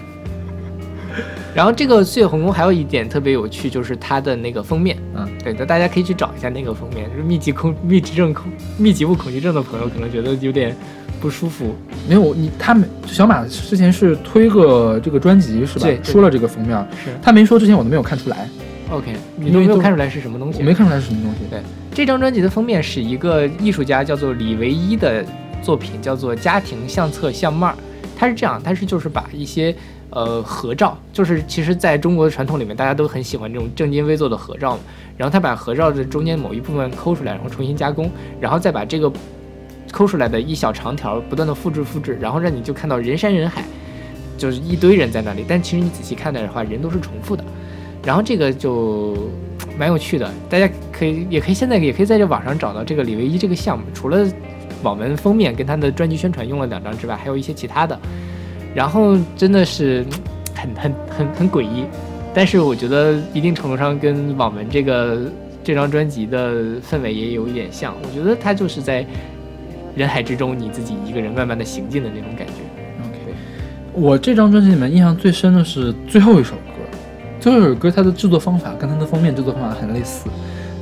[1.53, 10.74] 然后这个《岁月鸿沟》还有一点特别有趣，就是它的那个封面，嗯，对，那大家可以去找一下那个封面，就是密集恐密集症恐密集物恐惧症的朋友可能觉得有点
[11.20, 11.74] 不舒服，
[12.07, 15.97] 没有你，他们小马之前是推个这个专辑是吧对？
[15.97, 18.49] 对说了这个封面，是他没说之前我都没有看出来
[18.89, 20.59] ，OK，你都都没有看出来是什么东西？
[20.59, 21.39] 我没看出来是什么东西。
[21.49, 21.59] 对，
[21.93, 25.26] 这张专辑的封面是一个艺术家叫做李唯一的
[25.61, 27.70] 作品，叫做《家庭相册相貌》。
[28.18, 29.76] 他是这样，它是就是把一些
[30.09, 34.84] 呃合照，就是其实在中国的传统里面，大家都很喜欢这种正襟危坐的合照嘛。
[35.18, 38.09] 然后他把合照的中间某一部分抠出来，然后重新加工，
[38.39, 39.11] 然后再把这个
[39.92, 43.64] 抠出来的一小长条不断的复制复制，然后让你就看到人山人海，
[44.38, 45.46] 就是一堆人在那里。
[45.48, 47.44] 但其实你仔细看的话，人都是重复的。
[48.04, 49.18] 然后这个就
[49.78, 54.28] 蛮有趣的，大家可以也可以现在也可以在这网上找到这个李维一这个项目，除了
[54.84, 58.00] 网文封面跟他的专辑宣传用了两张之外，还有一些其他的。
[58.76, 60.06] 然后真的是
[60.54, 61.86] 很很很很诡异，
[62.34, 65.32] 但是我觉得一定程度上跟网文这个
[65.64, 67.96] 这张专辑的氛围也有一点像。
[68.04, 69.06] 我觉得它就是在
[69.96, 72.54] 人海之中，你自己一个人慢慢的行进的那种感觉。
[73.02, 73.18] OK，
[73.93, 76.98] 我这张专辑里面印象最深的是最后一首歌，
[77.39, 80.28] 最后一首歌它的制作方法跟它的封面制作方法很类似，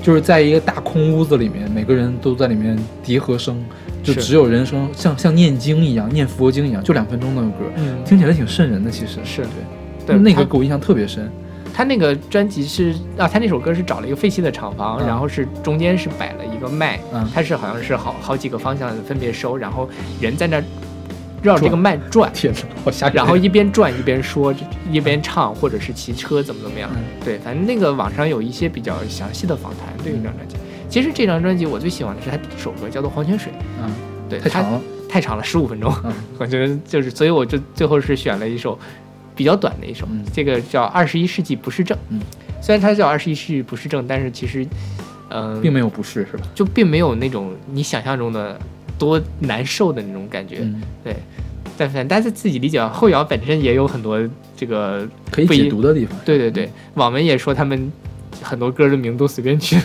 [0.02, 3.64] 就是在一个大空屋子里面，每个人都在里面叠和声，
[4.02, 8.90] 就只有人声，像像念经一样，念佛经一样，就两分钟那个歌，嗯听起来挺瘆人的。
[8.90, 9.44] 其实是
[10.06, 11.32] 对，对那个给我印象特别深。
[11.74, 15.08] 他那个专辑是啊，他那首歌是找了一个废弃的厂房，嗯。
[15.08, 17.28] 然后是中间是摆了一个麦，嗯。
[17.34, 19.90] 它是好像是好好几个方向分别收，然后
[20.22, 20.64] 人在那儿
[21.42, 23.16] 绕着这个麦转， 天哪，好吓人！
[23.16, 24.54] 然后一边转一边说，
[24.92, 26.90] 一边唱，或者是骑车怎么怎么样。
[26.94, 27.02] 嗯。
[27.26, 30.56] 对，反正那个网上有一些比较详细的访谈对于这张专辑。
[30.90, 33.52] 其实这张专辑我最喜欢的是他第一首歌，叫做《黄泉水》。
[33.82, 33.90] 嗯，
[34.30, 36.14] 对，它太长了，太长了，十五分钟，嗯。
[36.38, 38.78] 我觉得就是，所以我就最后是选了一首
[39.36, 41.98] 比较短的一首，嗯这个叫《二十一世纪不适症》。
[42.10, 42.20] 嗯，
[42.62, 44.66] 虽然它叫《二十一世纪不适症》，但是其实，
[45.30, 46.44] 嗯、并没有不适是吧？
[46.54, 48.60] 就并没有那种你想象中的
[48.98, 50.60] 多难受的那种感觉。
[50.62, 51.16] 嗯，对，
[51.78, 52.90] 但反正大家自己理解啊。
[52.90, 54.20] 后摇本身也有很多
[54.56, 56.18] 这个，可以解读的地方。
[56.24, 57.92] 对对对，网文也说他们
[58.42, 59.78] 很多歌的名都随便取，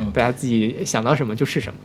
[0.00, 1.78] 嗯 大家自己想到什么就是什么。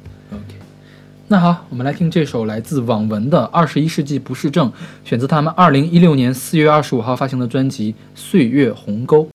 [1.30, 4.72] 那好，我们来听这首来自网文的《二十一世纪不适症》，
[5.04, 9.26] 选择他们二零一六年四月二十五号发行的专辑《岁月鸿沟》。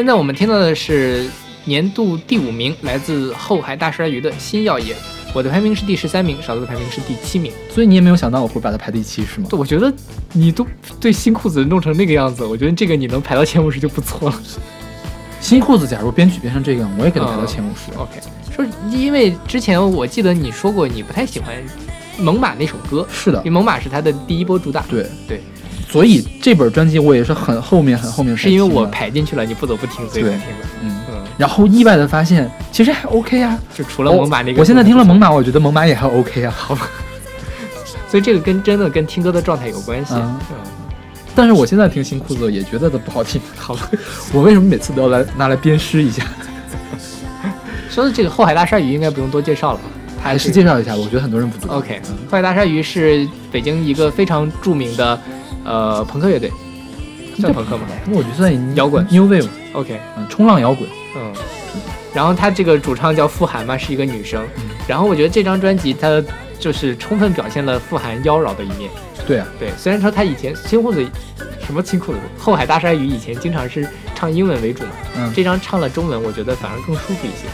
[0.00, 1.28] 现在我们听到的是
[1.66, 4.96] 年度第五名，来自后海大鲨鱼的新耀野。
[5.34, 7.52] 我的排名是第十三名，勺子的排名是第七名。
[7.70, 9.48] 所以你也没有想到我会把它排第七是吗？
[9.50, 9.92] 我觉得
[10.32, 10.66] 你都
[10.98, 14.42] 对新裤子弄成那个样子，我觉得这个你能排到前五十就不错了。
[15.38, 17.92] 新裤子假如编曲编成这样，我也给它排到前五十。
[17.98, 18.18] OK，
[18.56, 21.54] 说因为之前我记得你说过你不太喜欢
[22.18, 24.80] 猛犸那首歌，是的因为，猛犸是他的第一波主打。
[24.88, 25.42] 对对，
[25.90, 30.66] 所以这本专辑我也是很后面很后面是因为我排进去了，你不得不听，所以才听的。
[30.82, 33.58] 嗯，嗯，然后意外的发现其实还 OK 啊。
[33.74, 36.54] 就除了猛犸那个，我现在听了猛，犸，我觉得猛犸也还 OK 啊。
[36.56, 36.88] 好吧，
[38.08, 40.14] 所以这个跟真的跟听歌的状态有关系。
[40.14, 40.56] 嗯嗯，
[41.34, 43.40] 但是我现在听新裤子也觉得它不好听。
[43.56, 43.90] 好吧。
[44.32, 46.22] 我为什么每次都要来拿来鞭尸一下？
[47.90, 49.84] 说的这个后海大鲨鱼应该不用多介绍了吧？
[50.22, 51.78] 还是介绍一下，我觉得很多人不知道。
[51.78, 55.18] OK，嗯后海大鲨鱼是北京一个非常著名的
[55.64, 56.50] 呃朋克乐队，
[57.38, 57.82] 算朋克吗？
[58.06, 59.04] 那我觉得算摇滚。
[59.10, 60.88] New Wave，？OK，嗯，冲浪摇滚。
[61.16, 61.32] 嗯，
[62.14, 64.42] 然后他这个主唱叫傅涵嘛，是一个女生。
[64.56, 64.62] 嗯。
[64.88, 66.22] 然后我觉得这张专辑它
[66.58, 68.90] 就是充分表现了傅涵妖娆的一面。
[69.26, 71.06] 对啊，对，虽然说他以前新裤子
[71.64, 77.46] 什么新裤子后海大鲨鱼以前经常是唱英文为主嘛，嗯，这张唱了中文，我觉得反而更舒服一些。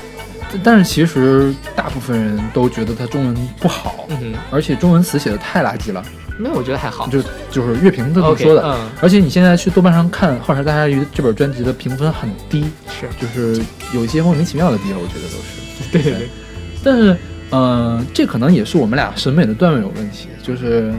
[0.62, 4.06] 但是其实大部分人都觉得他中文不好，
[4.50, 6.02] 而且中文词写的太垃圾了，
[6.38, 7.06] 没有，我觉得还好。
[7.08, 7.20] 就
[7.50, 8.62] 就是乐评都这么说的。
[8.64, 13.62] 嗯，而且你现在去豆瓣上看《后海大鲨鱼》这本专辑的评分很低，是就是
[13.92, 15.90] 有一些莫名其妙的低，我觉得都是。
[15.92, 16.28] 对 对对，
[16.82, 17.16] 但是，
[17.50, 20.28] 嗯、这可能也是我们俩审美的段位有问题。
[20.42, 20.92] 就是，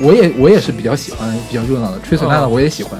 [0.00, 2.98] 我也我也是比较喜欢比较热闹的，吹唢呐的哦我也喜欢，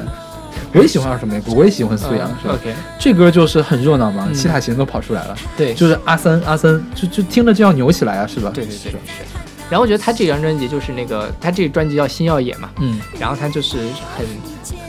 [0.75, 8.51] 我也喜欢二手玫瑰，我也喜欢苏阳，嗯是吧？OK，这歌就是很热闹嘛，嗯七塔琴都跑出来了，对，就是阿三阿三，就就听着就要扭起来啊，是吧？
[8.55, 8.97] 对对对是。
[9.73, 13.79] 然后我觉得他这张专辑就是那个，他这个专辑叫《新耀野》嘛，嗯，然后他就是
[14.15, 14.27] 很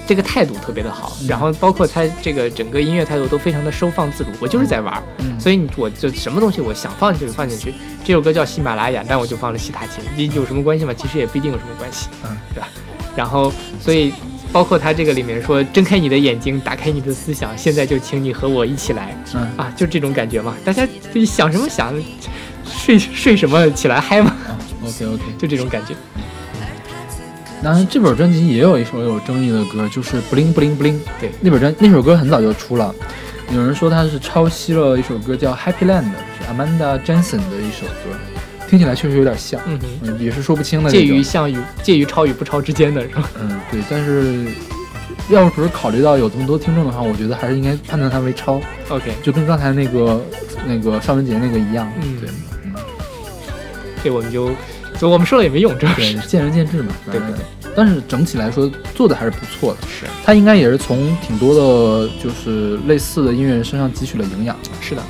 [0.06, 1.28] 这个态度特别的好，嗯。
[1.30, 5.40] 然后包括他这个整个音乐态度都非常的收放自如，我就是在玩儿，嗯。
[5.40, 7.74] 所以我就什么东西我想放进去就放进去。
[8.04, 10.94] 这首歌叫《喜马拉雅》，但我就放了西塔琴，这有什么关系吗？
[10.94, 12.68] 其实也不一定有什么关系，嗯， 对吧？
[13.16, 14.12] 然后所以
[14.52, 19.48] 包括他这个里面说，睁开你的眼睛，打开你的思想，现在就请你和我一起来嗯。
[19.56, 21.94] 啊，就这种感觉嘛，大家自己想什么想，
[22.68, 24.36] 睡睡什么起来嗨嘛，
[24.86, 25.24] ，OK OK。
[25.38, 25.94] 就这种感觉。
[27.64, 30.96] 然后这本专辑也有一首有争议的歌，就是《Bling Bling Bling》。
[31.20, 32.94] 对那本专那首歌很早就出了，
[33.54, 36.04] 有人说它是抄袭了一首歌叫《Happy Land》，
[36.38, 38.18] 是 Amanda Jensen 的一首歌，
[38.70, 39.80] 听起来确实有点像，嗯。
[40.02, 41.02] 嗯，也是说不清的介。
[41.04, 43.30] 于像与介于抄与不抄之间的是吧？
[43.40, 44.46] 嗯，对，但是
[45.30, 50.22] 要不是考虑到有这么多听众的话，我觉得还是应该判断它为抄，OK，就跟刚才那个
[50.68, 51.90] 那个邵文杰那个一样。
[52.02, 52.30] 嗯对，
[52.66, 52.74] 嗯，
[54.04, 54.52] 这我们就
[55.00, 56.94] 就我们说了也没用，这对是，见仁见智嘛。
[57.12, 57.40] 对反正
[57.76, 59.88] 但是整体来说做的还是不错的。
[59.88, 64.56] 是他应该也是从挺多的，就是类似的音乐人身上汲取了营养。
[64.80, 65.02] 是的，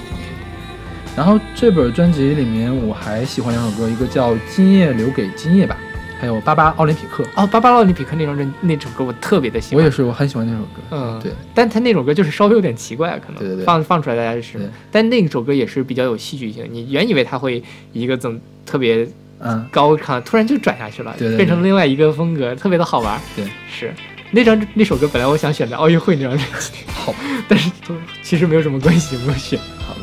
[1.16, 5.78] 然后这本专辑里面我还喜欢两首歌，一个叫《今夜留给今夜吧》，
[6.22, 10.82] 还有《巴巴奥林匹克》，哦，巴巴奥林匹克那张专那首歌我特别的喜欢，我也是，我很喜欢那首歌。
[10.92, 14.58] 嗯，对，但他那首歌就是稍微有点奇怪，可能对对对放放出来大家是，
[14.90, 17.62] 但那首歌也是比较有戏剧性，你原以为他会
[17.92, 19.06] 一个怎么特别
[19.40, 23.94] 嗯，高亢，突然就转下去了，对对对变成另外一个风格，特别的好玩，对，是。
[24.32, 27.14] 那张那首歌本来我想选在奥运会那张专辑，好，
[27.48, 29.60] 但是都其实没有什么关系，没有选。
[29.78, 30.02] 好吧。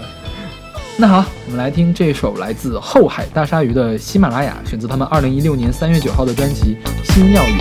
[0.96, 6.76] 那好，我们来听这首来自后海大鲨鱼的《喜马拉雅》，选择他们二零一六年三月九号的专辑
[7.12, 7.54] 《新耀野》。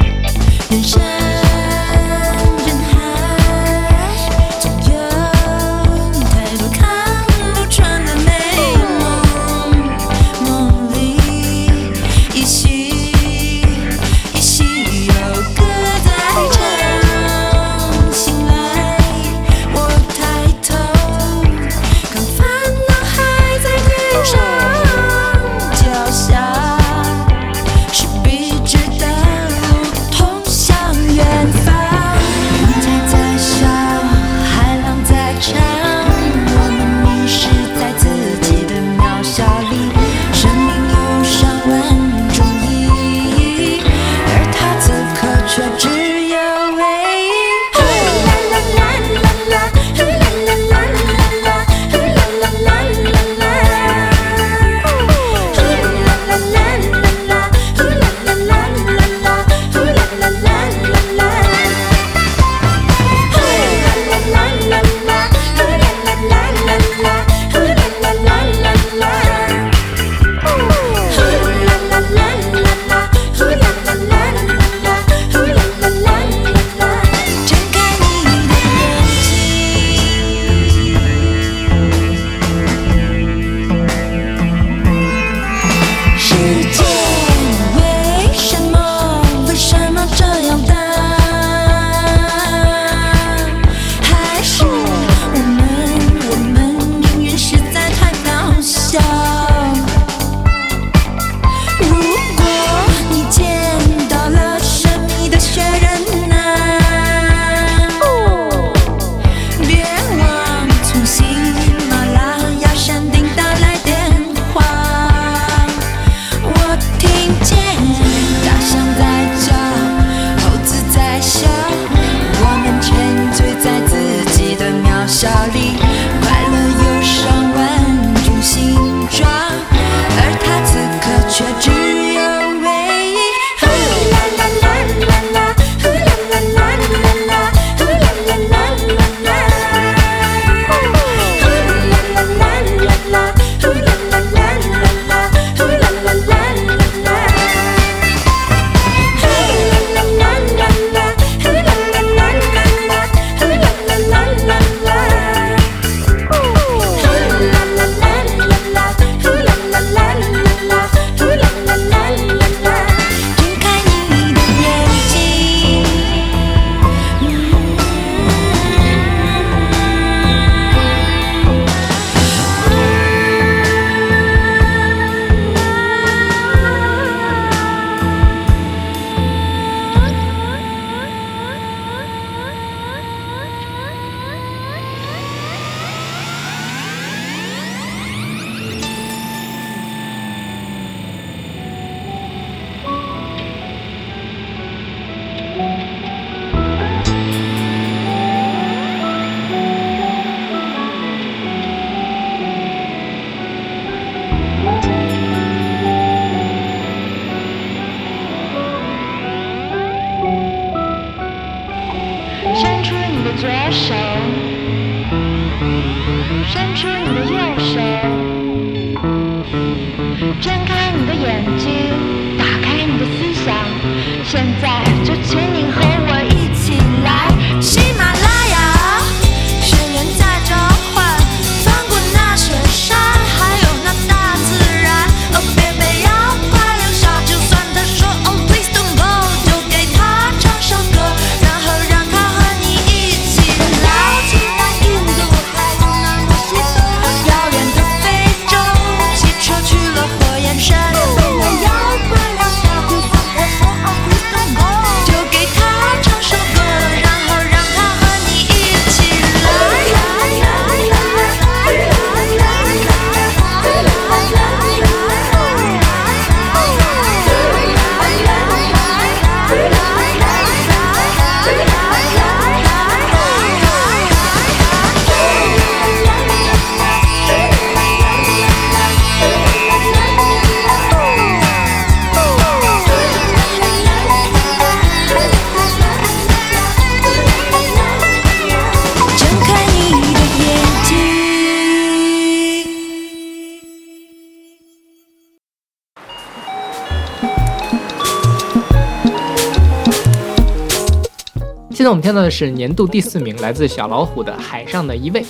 [302.10, 305.22] 现在是年度第四名，来自小老虎的《海上的一位》。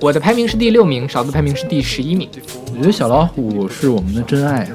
[0.00, 2.28] 我的排名是第六名，勺子排名是第十一名。
[2.72, 4.68] 我觉得小老虎是我们的真爱啊。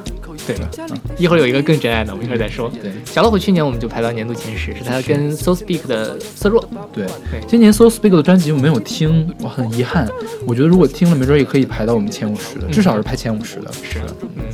[0.48, 2.72] 对了，嗯，一会儿有一个更真爱的，我们一会儿再说。
[2.82, 6.64] 对小老虎去年我们就排到年度前十，是他跟 So Speak 的色弱。
[6.94, 10.08] 对对，今年 So Speak 的专辑我没有听，我很遗憾。
[10.48, 13.70] 我觉得如果听了，没准也可以排到我们前五十的，至少是排前五十的。
[13.84, 14.46] 是的，嗯，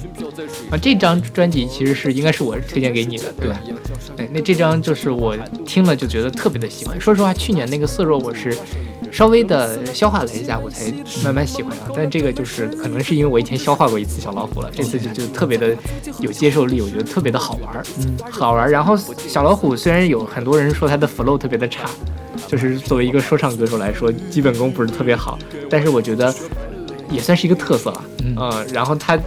[0.72, 3.62] 啊，这张专辑其实是应该是我推荐给你的，对吧？
[3.64, 3.74] 对，
[4.32, 7.00] 那这张就是我听了就觉得特别的喜欢。
[7.00, 8.56] 说实话，去年那个色弱我是
[9.12, 10.92] 稍微的消化了一下，我才
[11.24, 11.88] 慢慢喜欢上。
[11.96, 15.76] 但这个就是可能是因为我以前消化过一次小老虎了，这次就就特别的
[16.20, 18.72] 有接受力，我觉得特别的好玩儿，嗯，好玩儿。
[18.72, 21.90] 然后小老虎虽然有很多人说他的 flow 特别的差，
[22.48, 26.34] 就是作为一个说唱歌手来说，基本功不是特别好，但是我觉得
[27.10, 29.18] 也算是一个特色了，嗯呃，然后他。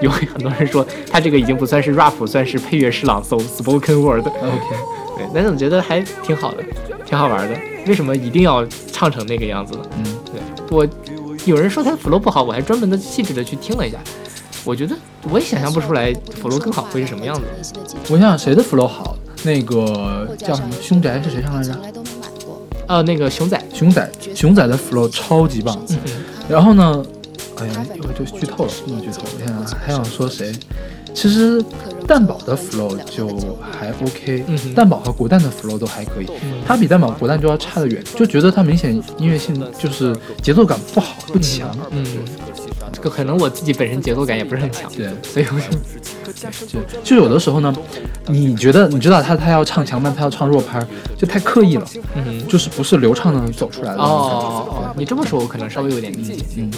[0.00, 4.26] 有很多人说他这个已经不算是 rap，算是配乐诗朗诵 spoken word。
[4.26, 4.76] OK，
[5.16, 6.64] 对，但是我觉得还挺好的，
[7.04, 7.56] 挺好玩的。
[7.86, 9.80] 为什么一定要唱成那个样子呢？
[9.98, 10.40] 嗯，对
[10.70, 10.86] 我，
[11.44, 13.98] 有人说他 flow 不好，我还专门的细致的去听了一下。
[14.64, 14.94] 我觉得
[15.30, 17.42] 我也想象不出来 flow 更好会是什么样子。
[18.10, 19.16] 我想想谁的 flow 好？
[19.42, 21.74] 那个叫什么凶宅是谁唱来着？
[22.86, 25.78] 呃，那个熊仔，熊仔，熊仔的 flow 超级棒。
[25.88, 25.98] 嗯
[26.48, 27.02] 然后呢，
[27.60, 29.22] 哎呀，一会儿就剧透了，不能剧透。
[29.34, 30.52] 我想还想说谁？
[31.14, 31.62] 其实
[32.06, 33.28] 蛋堡的 flow 就
[33.60, 36.26] 还 OK，、嗯蛋堡和国蛋的 flow 都还可以。
[36.66, 41.70] 他比蛋堡、国蛋就要差得远，就觉得他明显音乐性就是节奏感不好不强。
[41.90, 42.04] 嗯，
[42.92, 47.74] 这个可能我自己本身节奏感也不是很强，对，所以我就就就有的时候呢，
[48.26, 50.84] 你觉得你知道他他要唱强拍，他要唱弱拍，
[51.16, 52.46] 就太刻意了，嗯。
[52.48, 54.34] 就是不是流畅的走出来的那种感觉。
[54.34, 56.36] 哦哦，你这么说，我可能稍微有点理解。
[56.56, 56.70] 嗯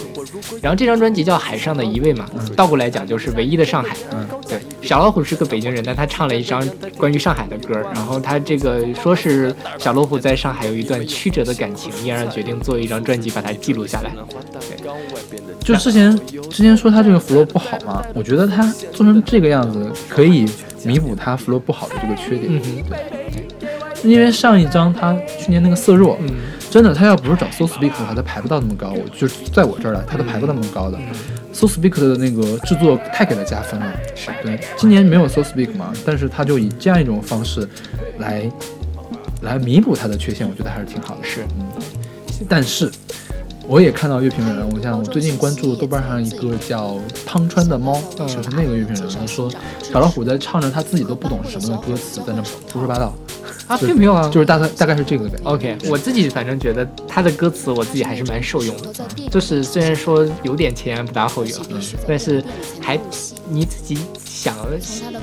[0.61, 2.25] 然后这张专辑叫《海上的一位》嘛，
[2.55, 3.95] 倒过来讲就是唯一的上海。
[4.31, 6.65] 嗯，对，小老虎是个北京人，但他唱了一张
[6.97, 14.11] 关于上海的歌，然后他这个说是小老虎在上海有一段曲折的感情，因而决定做一张专辑把它记录下来。
[14.53, 14.91] 对
[15.63, 16.19] 就之前
[16.49, 20.45] 之前说他这个 flow 不好嘛，我觉得他做成这个样子可以
[20.83, 22.45] 弥补他 flow 不好的这个缺点。
[22.47, 22.83] 嗯哼，
[23.59, 26.29] 对，因为上一张他去年那个色弱，嗯
[26.69, 28.89] 真的他要不是找 So Speak 的话，他排不到那么高。
[28.91, 30.97] 我就是在我这儿来，他都排不到那么高的。
[31.53, 33.93] So Speak 的那个制作太给他加分了。
[34.15, 37.67] 是对，今年没有 So Speak 嘛，但是他就以这样一种方式
[38.17, 38.51] 来
[39.41, 41.23] 来弥补他的缺陷，我觉得还是挺好的。
[41.23, 41.65] 是，嗯，
[42.49, 42.91] 但是
[43.67, 49.49] 我也看到乐评人，我想我最近关注豆瓣上一个叫汤川的猫，嗯就是那个乐评人，他说
[49.81, 53.13] 小老虎在唱着他自己都不懂是什么的歌词，在那胡说八道。
[53.67, 55.39] 啊，并没有啊，就是大概大概是这个呗。
[55.43, 58.93] OK，我自己反正觉得他的歌词我自己还是蛮受用的，
[59.31, 61.59] 就是虽然说有点前言不搭后语了，
[62.05, 62.43] 但是
[62.81, 62.99] 还
[63.49, 64.55] 你自己想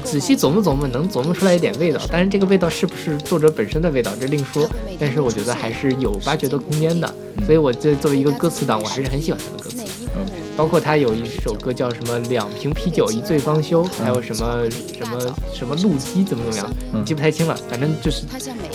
[0.04, 2.00] 仔细琢磨琢磨，能琢磨出来一点味道。
[2.10, 4.68] 但是这个味道是不是作者本身的味道，这另说。
[4.98, 7.14] 但是我觉得还是有挖掘的空间的，
[7.46, 9.84] 所以我这作为一个歌词党，我还是很喜欢他的歌词。
[10.16, 10.26] 嗯，
[10.60, 18.26] 包括他有一首歌叫什么“两瓶啤酒一醉方休”，还有什么什么什么路基怎么怎么样，嗯记不太清了，反正就是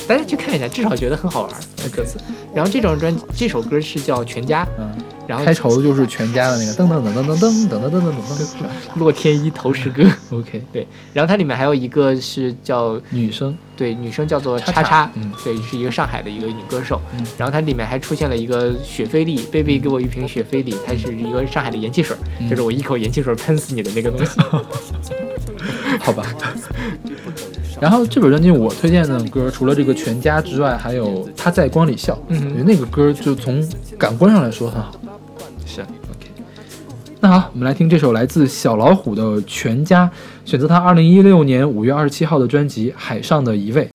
[0.07, 2.17] 大家去看一下，至少觉得很好玩那歌词。
[2.55, 8.95] 然后这张专这首歌是叫《全家》，嗯，然后开头就是全家的那个 噔噔噔噔噔噔噔噔噔噔噔噔。
[8.95, 17.01] 洛天依投石歌，OK，对，然后它里面还有一个是叫女生，对女生叫做叉叉嗯对，是一个上海的一个女歌手。
[17.17, 24.39] 嗯然后它里面还出现了一个雪菲力，baby 给我一瓶雪菲力，它是一个上海的盐汽水，嗯就是我一口盐汽水喷死你的那个东西。
[25.99, 26.23] 好吧。
[27.81, 32.13] 然后这本专辑我推荐的歌，除了这个《全家》之外，还有《他在光里笑》。
[32.29, 33.61] 嗯哼我觉得那个歌就从
[33.97, 34.93] 感官上来说很好。
[35.65, 36.31] 是 OK。
[37.19, 40.05] 那好，我们来听这首来自小老虎的《全家》，
[40.45, 43.85] 选择他二零一六年五月二十七号的专辑《海上的一位》。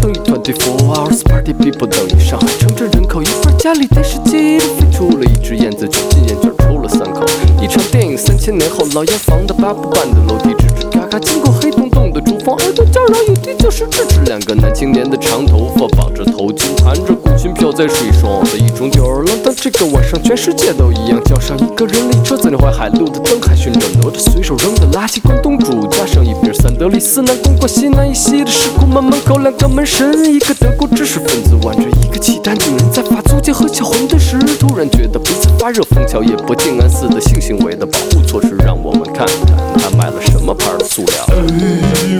[0.00, 7.24] 成一团队 four hours party people 等于上海城镇人口一半，家里电视机都飞出了一只燕子，酒精烟卷抽了三口。
[7.60, 19.54] 一场电影三千年后，老洋房的八步半的楼梯吱吱嘎嘎，经过黑洞洞的厨房，耳朵叫嚷有就是支持两个男青年的长头发，绑着头巾，弹着古琴飘在水上的一种吊儿郎当。
[19.54, 25.20] 这个晚上全世界都一样，叫上一个人力车，在那淮海路的灯海寻找挪着随手扔的垃圾。
[25.22, 41.26] 关东煮加上一瓶三得利，西南公过西南一西的石库门门口两个门神，一个德国知识分子挽着一个契丹女人在法租界喝小馄饨时，突然觉得鼻子发热，枫桥夜泊静安寺的性行为的保护措施，让我们看看他买了什么牌的塑料。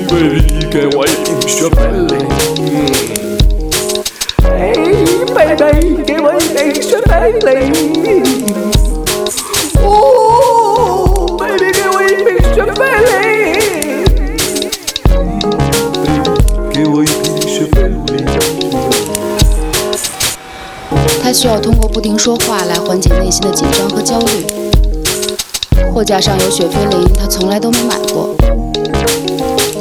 [0.08, 1.68] baby，给我一瓶雪
[6.06, 7.00] 给我一瓶雪
[11.64, 13.10] 给我一瓶雪菲力。
[16.72, 17.12] 给我一瓶
[17.42, 17.92] 雪菲力。
[21.22, 24.61] 他需要通过不停说话来缓解内心的紧张和焦虑。
[25.92, 28.34] 货架上有雪菲林，他从来都没买过。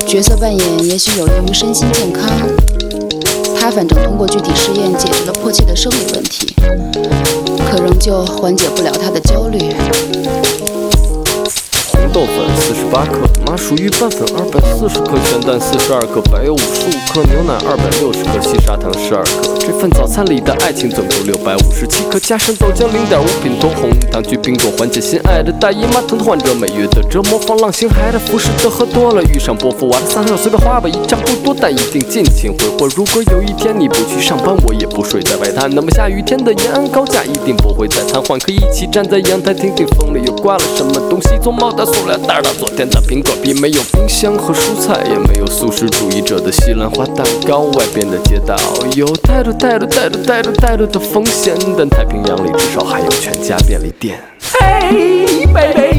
[0.06, 2.30] 角色扮演也许有利于身心健康，
[3.58, 6.54] 他反正通过具体试验解决了迫切的生理问题，
[7.72, 9.74] 可仍旧缓解不了他的焦虑。
[12.22, 13.18] 豆粉四十八克，
[13.48, 19.58] 麻薯玉拌粉二百四十克，全蛋四十二克，白油五十五克，牛奶二百六十克，细砂糖十二克。
[19.58, 32.88] 这份早餐里的爱情总共六百五十七克，加上豆浆零点五品多红糖去冰冻缓解心爱的大姨妈疼痛患者每月的折磨，放浪形骸的服饰都喝多了，遇上波伏娃的撒尿随便花吧，一张不多，但一定尽情挥霍。
[32.96, 47.64] 如果有一天你不去上班，我也不睡在外滩，那么下雨天的延安高架一定不会再瘫痪，可以一起站在阳台听听风里又刮了什么东西，从毛到塑料袋到昨天的苹果皮，没有冰箱和蔬菜，也没有素食主义者的西兰花蛋糕。
[47.78, 48.56] 外边的街道
[48.96, 54.20] 有太多太多太多太多太多的风险，但太平洋里至少还有全家便利店。
[54.42, 55.91] Hey baby，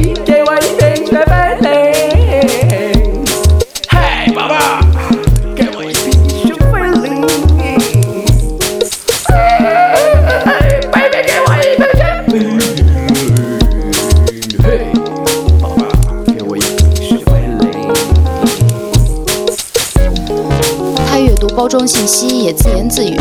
[21.63, 23.17] 包装信息，也自言自语，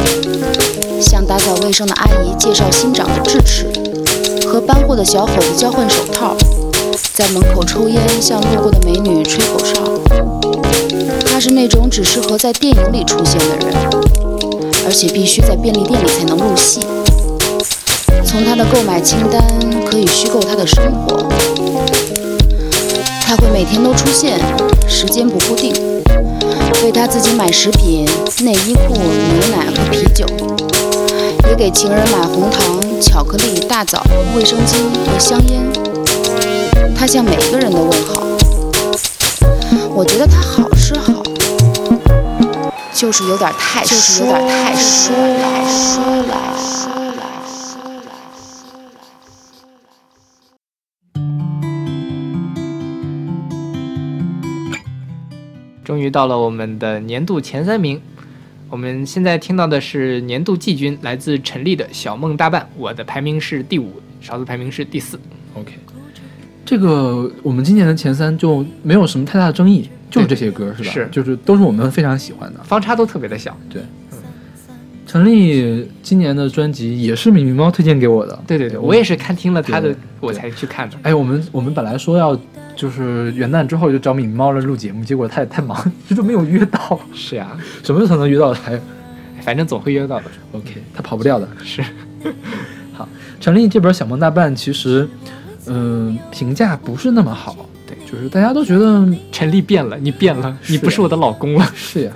[1.00, 3.68] 向打扫卫生的阿姨介绍新长的智齿，
[4.44, 6.36] 和搬货的小伙子交换手套，
[7.14, 9.74] 在门口抽烟，向路过的美女吹口哨。
[11.24, 13.76] 他是那种只适合在电影里出现的人，
[14.86, 16.80] 而且必须在便利店里才能入戏。
[18.26, 19.40] 从他的购买清单
[19.88, 21.28] 可以虚构他的生活，
[23.20, 24.40] 他会每天都出现，
[24.88, 25.72] 时间不固定。
[26.84, 28.04] 为他自己买食品、
[28.40, 30.26] 内衣裤、牛奶和啤酒，
[31.48, 34.02] 也给情人买红糖、巧克力、大枣、
[34.34, 35.60] 卫生巾和香烟。
[36.96, 38.22] 他向每个人都问好。
[39.94, 41.22] 我觉得他好是好，
[42.94, 46.51] 就是有点太就是有点太说来说来说来。
[56.02, 58.00] 于到了我们的年度前三名。
[58.68, 65.20] 我们现在听到的是年度季军，来自陈粒的《小梦大半》，我的排名是第五，勺子排名是第四。
[65.52, 65.72] OK，
[66.64, 70.90] 这个我们今年的前三就没有什么太大的争议，就是这些歌是吧？
[70.90, 72.62] 是就是都是我们非常喜欢的。
[72.62, 73.54] 方差都特别的小。
[73.68, 74.18] 对，嗯
[75.06, 78.42] 陈粒今年的专辑也是米米猫推荐给我的。
[78.46, 80.96] 对对对，我也是看听了他的，我才去看的。
[81.02, 82.34] 哎，我们我们本来说要
[82.82, 86.98] 就是元旦之后就找米米猫来录节目，结果他也太忙，这就没有约到。
[87.14, 88.80] 是呀，什么时候才能约到他呀？
[89.40, 90.24] 反正总会约到的。
[90.50, 91.48] OK，他跑不掉的。
[91.62, 91.80] 是。
[92.92, 93.08] 好，
[93.38, 95.08] 陈粒这本《小梦大半》其实，
[95.66, 97.54] 嗯、评价不是那么好。
[97.86, 101.64] 对，就是大家都觉得陈粒变了，你变了， 你不是我的老公了。
[101.76, 102.12] 是呀。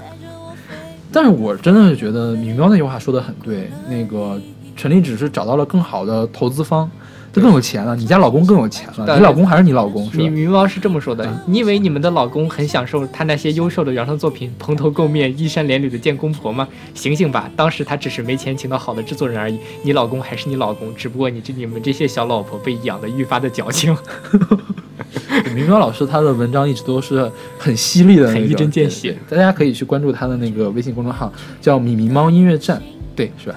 [1.12, 4.40] 但是我真的是觉得米喵那句话说的很对，那个
[4.74, 6.90] 陈粒只是找到了更好的投资方，
[7.36, 10.30] 他更有钱了，你家老公更有钱了，你老公还是你老公，是米吧？
[10.30, 16.66] 米猫是这么说的：你以为你们的老公很享受他那些优秀的原创作品，蓬头垢面、衣衫褴褛的见公婆吗？
[16.94, 19.58] 醒醒吧，当时他只是没钱请到好的制作人而已。
[19.82, 23.94] 你老公还是你老公，只不过你这你们这些小老婆被养的愈发的矫情。
[25.54, 31.30] 米喵老师他的文章一直都是很犀利的，很一针见血大家可以去关注他的那个微信公众号，
[31.60, 32.82] 叫“米米猫音乐站”，
[33.14, 33.56] 对，是吧？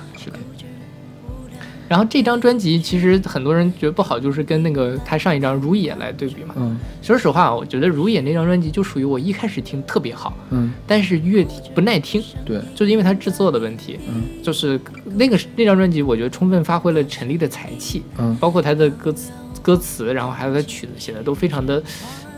[1.89, 6.53] 然后这张专辑其实很多人觉得不好，就是跟那个他上一张《如也》来对比嘛。
[6.57, 13.99] 嗯说实话，我觉得《如也》那张专辑就属于我一开始听特别好，嗯，但是越不耐听，对，就是因为它制作的问题。
[14.07, 14.79] 嗯就是
[15.15, 19.31] 那个那张专辑，我觉得充分发挥了陈粒的才气，嗯包括他的歌词、
[19.63, 21.81] 歌词，然后还有他曲子写的都非常的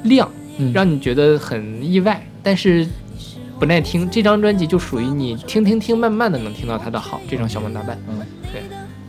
[0.04, 2.88] 亮，嗯让你觉得很意外，但是
[3.60, 4.10] 不耐听。
[4.10, 7.20] 这张专辑就属于你听听听，慢慢的能听到它的好。
[7.30, 8.62] 这张《小梦大半》，嗯，对。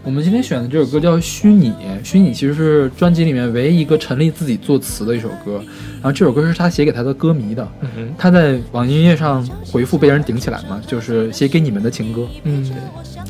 [0.05, 1.70] 我们今天选的这首歌叫《虚拟》，
[2.03, 5.62] 《虚拟》其实是专辑里面唯一一个陈粒自己作词的一首歌，
[5.94, 7.66] 然后这首歌是他写给他的歌迷的。
[7.80, 12.26] 嗯哼，他在网易音乐上回复被人顶起来嘛，就是写给你们的情歌。
[12.42, 12.68] 嗯，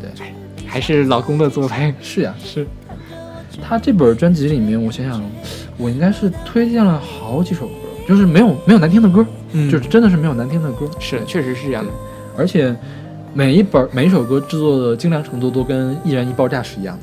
[0.00, 0.26] 对，对
[0.66, 1.94] 还是老公的做派。
[2.00, 2.66] 是呀， 是。
[3.60, 5.22] 他这本专辑里面，我想想，
[5.76, 7.74] 我应该是推荐了好几首歌，
[8.08, 10.90] 就是没有没有难听的歌，嗯就是真的是没有难听的歌。
[10.98, 11.92] 是，确实是这样的。
[12.34, 12.74] 而且
[13.34, 17.02] 每一本每一首歌制作的精良程度都跟《易燃易爆炸》是一样的，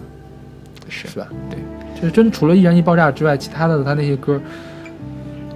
[0.88, 1.28] 是是吧？
[1.50, 1.60] 对，
[2.00, 4.40] 就是真除了《易燃易爆炸》之外，其他的他那些歌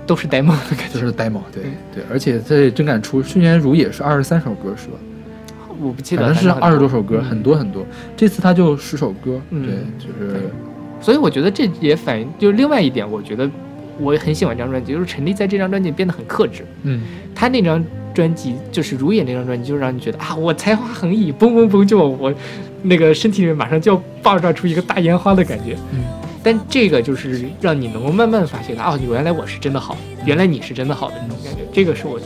[0.08, 1.00] 都是 demo 的感觉。
[1.00, 1.64] 就是 demo，对
[1.94, 4.96] 对，而且他也真敢出，去年如也是二十三首歌是吧？
[5.80, 7.86] 我不记得，反正是二十多首歌，嗯很多很多。
[8.18, 10.50] 这次他就十首歌，嗯对，就是
[11.02, 13.50] 所以我觉得这也反映，就是另外一点，我觉得
[14.00, 16.66] 我很喜欢这张专辑，就是陈粒在这张专辑变得很克制。
[16.84, 17.02] 嗯，
[17.34, 17.84] 他那张
[18.14, 22.34] 专辑就是《如也》那张专辑，就让你觉得啊，我才华横溢，嘣嘣嘣，就我
[22.82, 25.76] 那个身体里面马上就要爆炸出一个大烟花的感觉。
[25.94, 26.04] 嗯，
[26.44, 31.60] 但这个就是让你能够慢慢发现到，哦，原来我是真的好，原来你是真的好的那种感觉。
[31.72, 32.20] 这个是我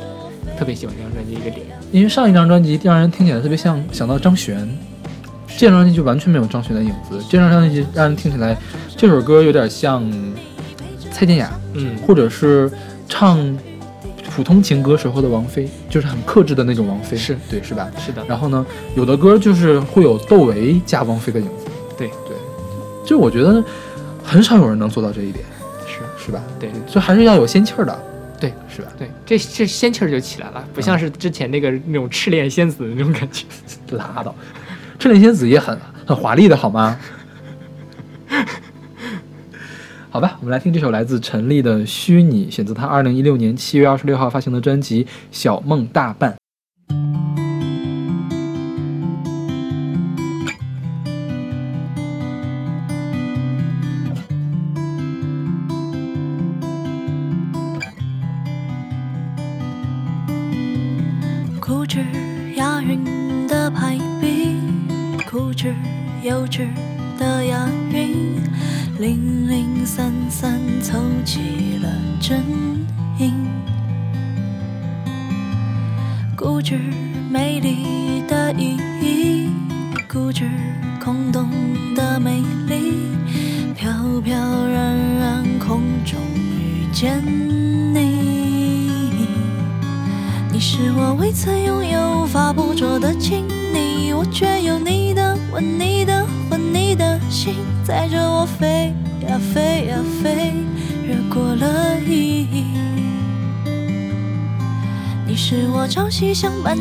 [0.58, 1.66] 特别喜欢这张专辑的一个点。
[1.92, 4.68] 因为上一张专辑让人听起来特别像想到张悬，
[5.58, 7.24] 这张专辑就完全没有张悬的影子。
[7.30, 8.58] 这张专辑让人听起来，
[8.98, 10.04] 这首歌有点像
[11.18, 12.72] 蔡健雅，嗯，或者是
[13.10, 13.40] 唱
[14.30, 17.36] 普通情歌时候的王菲，就是很克制的那种王菲，是。
[17.50, 17.90] 对，是吧？
[17.98, 18.64] 是的，然后呢，
[18.96, 21.66] 有的歌就是会有窦唯加王菲的影子，
[21.98, 22.08] 对。
[22.10, 22.38] 对，
[23.04, 23.64] 就我觉得
[24.24, 25.44] 很少有人能做到这一点，
[25.88, 26.26] 是。
[26.28, 26.40] 是吧？
[26.60, 26.70] 对。
[26.86, 28.00] 就还是要有仙气儿的，
[28.40, 28.88] 对，是吧？
[28.96, 33.44] 对，这这仙气儿就起来了，不像是之前那个那种赤练仙子的那种感觉。
[33.90, 34.36] 拉倒，
[35.00, 35.76] 赤练仙子也很
[36.06, 36.96] 很华丽的好吗？
[40.18, 46.32] 好吧，我们来听这首来自陈粒的《虚拟》，选择他二零一六年七月二十六号发行的专辑《小梦大半》。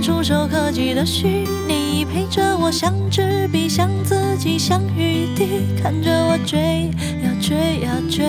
[0.02, 5.46] 触手可及的虚拟，陪着我像纸笔、像自己、像雨滴，
[5.82, 6.90] 看着我追
[7.22, 8.24] 呀追呀追，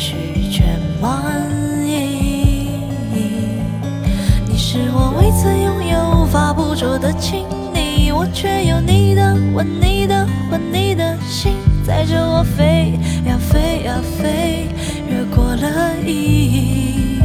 [0.00, 1.46] 全满
[1.86, 2.70] 意。
[4.46, 7.44] 你是我未曾拥有、无法捕捉的亲
[7.74, 11.52] 昵，我却有你的吻、你的魂、你的心，
[11.86, 14.68] 载着我飞呀飞呀飞，
[15.06, 17.20] 越过了意义。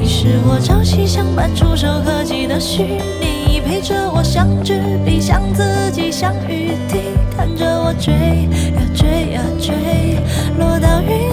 [0.00, 2.82] 你是我朝夕相伴、触手可及的虚
[3.20, 6.98] 拟，陪着我相知彼，向自己相雨滴，
[7.36, 10.21] 看着我追呀追呀追，
[10.58, 11.31] 落到云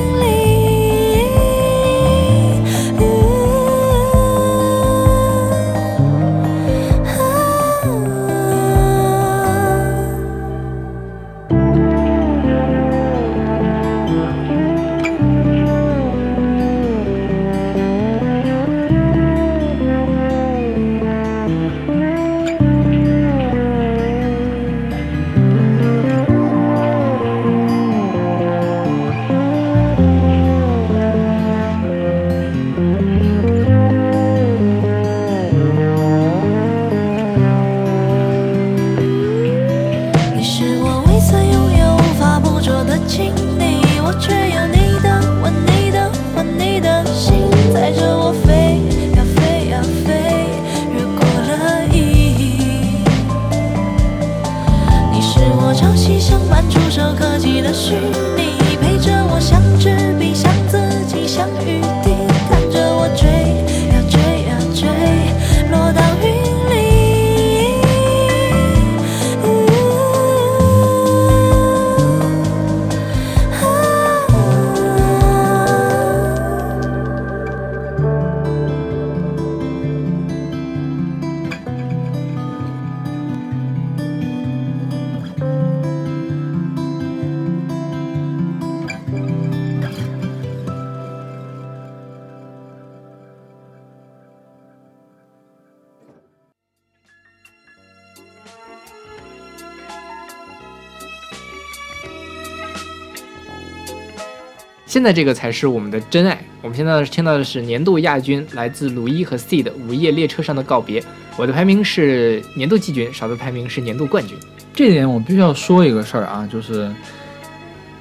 [105.12, 106.40] 这个才是我们的真爱。
[106.62, 111.02] 我们现在听到的是年度亚军，来自鲁伊和 C 的《午夜列车上的告别》。
[111.38, 114.38] 我的排名是年度季军，少的排名是年度冠军。
[114.74, 116.92] 这点我必须要说一个事儿啊，就是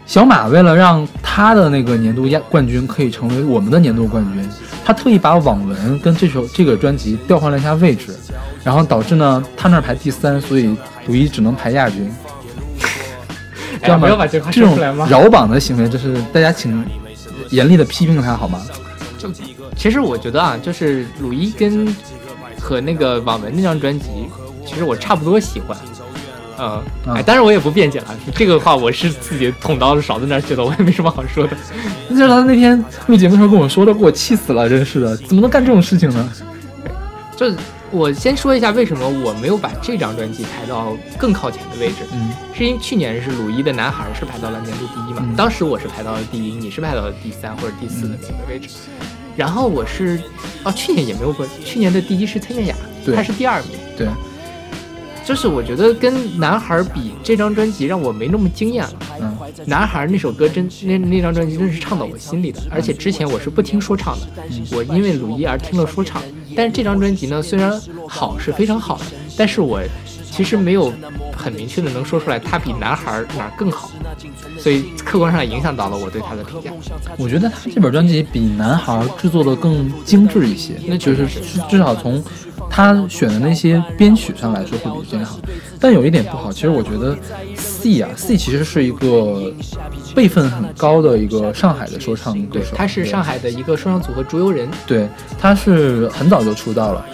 [0.06, 4.48] 小马为了让他的那个年度亚冠军可以成为我们的年度冠军，
[4.85, 8.14] 他特意把网文跟这首这个专辑调换了一下位置，
[8.64, 10.76] 然后导致呢他那儿排第三，所以
[11.06, 12.10] 鲁伊只能排亚军。
[13.82, 14.06] 哎呀，知道吗？
[14.06, 15.06] 不要把这话这种说出来吗？
[15.10, 16.84] 扰榜的行为，就是大家请
[17.50, 18.60] 严厉的批评他好吗？
[19.76, 21.86] 其实我觉得啊，就是鲁伊跟
[22.60, 24.06] 和那个网文那张专辑，
[24.66, 25.76] 其实我差不多喜欢。
[26.60, 31.56] 嗯，嗯哎，当然我也不辩解了，这个话我是自己捅到勺子那儿去了，我也没什么好说的。
[32.09, 36.28] 那就是他那天录节目的时候跟我说的，给我气死了，真是的，怎么能干这种事情呢？
[37.36, 37.48] 就
[37.90, 42.32] 我先说一下为什么我没有把这张专辑排到更靠前的位置，嗯。
[42.55, 45.35] 是因为去年是鲁伊的《男孩》是排到了年度第一嘛，嗯。
[45.35, 48.69] 当时我是排到了第一，你是排到了第三或者第四的那个位置，
[49.36, 50.20] 然后我是
[50.65, 52.74] 哦去年也没有过，去年的第一是蔡健雅，
[53.05, 53.15] 对。
[53.15, 54.06] 他是第二名，对，
[55.28, 58.92] 就是我觉得跟《男孩》比，这张专辑让我没那么惊艳了。
[59.20, 59.36] 嗯
[59.66, 64.26] 男孩那首歌真那那张专辑真是唱到我心里的，而且之前我是不听说唱的，
[64.72, 66.22] 我因为鲁伊而听了说唱。
[66.56, 67.78] 但是这张专辑呢，虽然
[68.09, 69.05] 好是非常好的，
[69.36, 69.82] 但是我
[70.30, 70.90] 其实没有
[71.36, 73.90] 很明确的能说出来它比男孩哪儿更好，
[74.59, 76.70] 所以客观上影响到了我对他的评价。
[77.18, 81.26] 我觉得他这本专辑比男孩制作的更精致一些，那就是
[81.68, 82.22] 至少从
[82.70, 85.39] 他选的那些编曲上来说会比这个好。
[85.81, 87.16] 但有一点不好，其实我觉得
[87.57, 89.53] C 啊 C 其实是一个
[90.15, 95.09] 辈分很高的一个上海的说唱歌手，他是上海的一个说唱组合竹游人，对，
[95.39, 97.05] 他是很早就出道了。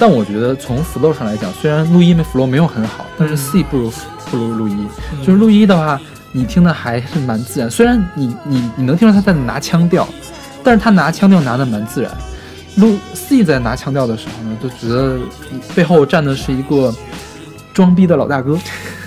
[0.00, 3.92] 但我觉得从 flow 上来讲，虽然录音的 flow 没有很好，但是 C 不如
[4.30, 4.88] 不如录音。
[5.24, 6.00] 就是录音的话，
[6.32, 7.70] 你听的还是蛮自然。
[7.70, 10.06] 虽然你你你能听出他在拿腔调，
[10.62, 12.12] 但是他拿腔调拿的蛮自然。
[12.78, 15.18] 录 C 在拿腔调的时候呢，就觉得
[15.74, 16.94] 背后站的是一个
[17.74, 18.56] 装逼的老大哥，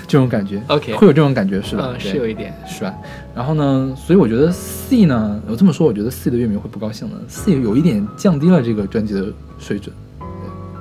[0.06, 0.62] 这种感觉。
[0.68, 1.88] OK 会有这种感觉是吧？
[1.92, 2.54] 嗯，是有一点。
[2.66, 2.94] 是吧？
[3.34, 7.16] 然后呢，所以我觉得 C 呢，我这么说，我觉得 C 的乐迷会不高兴的。
[7.28, 9.26] C 有一点降低了这个专辑的
[9.58, 9.94] 水准。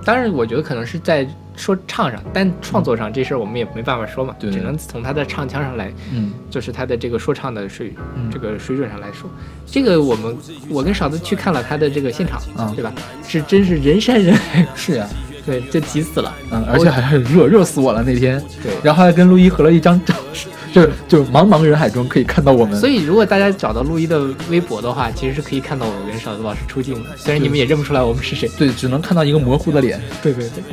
[0.04, 9.30] 当然，我觉得可能是在说唱上，但创作上这事儿我们也没办法说嘛，对只能从他的唱腔上来，嗯就是他的这个说唱的水、嗯这个水准上来说，
[9.66, 10.36] 这个我们
[10.70, 12.94] 我跟勺子去看了他的这个现场，嗯对吧？
[13.28, 15.08] 是真是人山人海，是呀，
[15.46, 16.34] 对，就急死了。
[16.52, 18.42] 嗯，而且还很热，热死我了那天。
[18.64, 20.16] 对然后还跟陆一合了一张照
[20.74, 22.80] 就是就是茫茫人海中可以看到我们。
[22.80, 28.50] 所以如果大家找到陆一的微博的话，其实是可以看到我跟勺子老师出镜的，虽然你们也认不出来我们是谁。
[28.58, 30.02] 对，只能看到一个模糊的脸。
[30.24, 30.64] 对对对。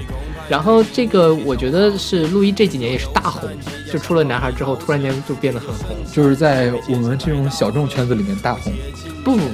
[0.49, 3.49] 然后这个我觉得是陆一这几年也是大红，
[3.93, 5.97] 就出了男孩之后，突然间就变得很红。
[6.11, 8.73] 就是在我们这种小众圈子里面大红。
[9.25, 9.45] 不不不，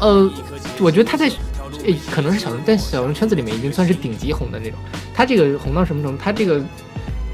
[0.00, 0.30] 呃，
[0.80, 1.30] 我觉得他在，
[1.84, 4.78] 诶，可能是小众，在小众圈子里面已经算是顶级红的那种。
[5.14, 6.18] 他这个红到什么程度？
[6.22, 6.62] 他这个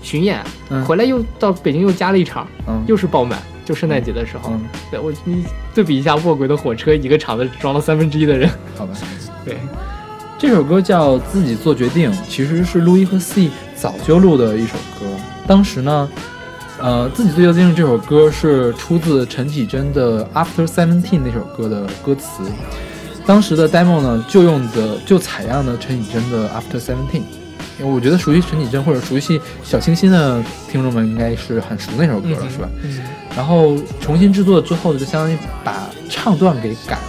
[0.02, 4.50] 巡演、嗯回来又到北京又加了一场，嗯又是爆满，就圣诞节的时候。
[4.50, 5.44] 嗯对我你
[5.74, 8.50] 对比一下卧轨的火车，一个场子装了三分之一的人。
[8.76, 8.92] 好吧，
[9.44, 9.56] 对，
[10.38, 15.06] 这首歌叫《自己做决定》，其实是路易和 C 早就录的一首歌。
[15.48, 16.08] 当时呢，
[16.78, 22.44] 呃，《自己做决定》这首歌是出自陈绮贞的《After Seventeen》那首歌的歌词。
[23.26, 27.20] 当时的 demo 呢，就用的就采样的陈绮贞的《After Seventeen》。
[27.80, 32.68] 因为我觉得熟悉陈绮贞或者熟悉小清新的听众们应该是很熟那首歌了，是吧？
[32.84, 33.00] 嗯，
[33.36, 37.02] 然后重新制作之后，就相当于把唱段给改了，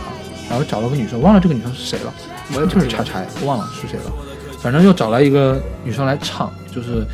[0.50, 2.14] 然后找了个女生，忘了这个女生是谁了，
[2.56, 4.12] 我也就是叉叉，忘了是谁了，
[4.60, 7.06] 反正又找来一个女生来唱，就是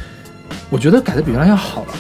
[0.69, 1.93] 我觉得改的比原来要好了。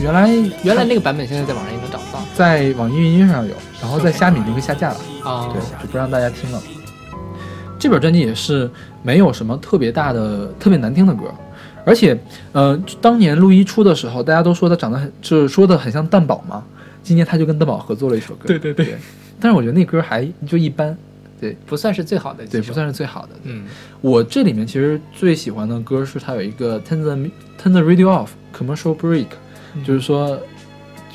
[0.00, 0.28] 原来
[0.62, 5.48] 原来那个版本现在在网上也能找到在网易云音乐上有，然后在虾米就会下架了，啊。
[5.52, 6.62] 对，就不让大家听了。
[7.80, 8.70] 这本专辑也是
[9.02, 11.32] 没有什么特别大的、特别难听的歌，
[11.84, 12.16] 而且，
[12.52, 16.62] 呃，当年陆一出的时候，大家都说他长得很，就是说的很像蛋宝嘛。
[17.02, 18.96] 今年他就跟蛋宝合作了一首歌，对对对
[19.40, 20.96] 但是我觉得那歌还就一般，
[21.40, 22.72] 对不算是最好的，对，不。
[22.72, 23.30] 算是最好的。
[23.44, 23.64] 嗯，
[24.00, 27.16] 我这里面其实最喜欢的歌是它有一个 Turn the
[27.62, 29.26] Turn the Radio Off Commercial Break，、
[29.84, 30.38] 就是说，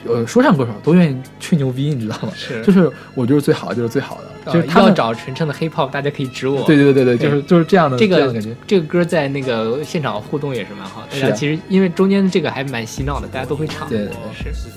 [0.07, 2.29] 呃，说唱歌手都愿意吹牛逼，你知道吗？
[2.35, 6.63] 是就是我就是最好，就是最好的，呃就是他们要找纯正的 hip hop，大家可以指我。
[6.63, 8.55] 对对对对对，就是就是这样的这个样的感觉。
[8.67, 11.07] 这个歌在那个现场互动也是蛮好的。
[11.15, 13.87] 是然后其实因为中间这个还蛮洗脑的，大家都会唱。
[13.87, 14.69] 对对对是。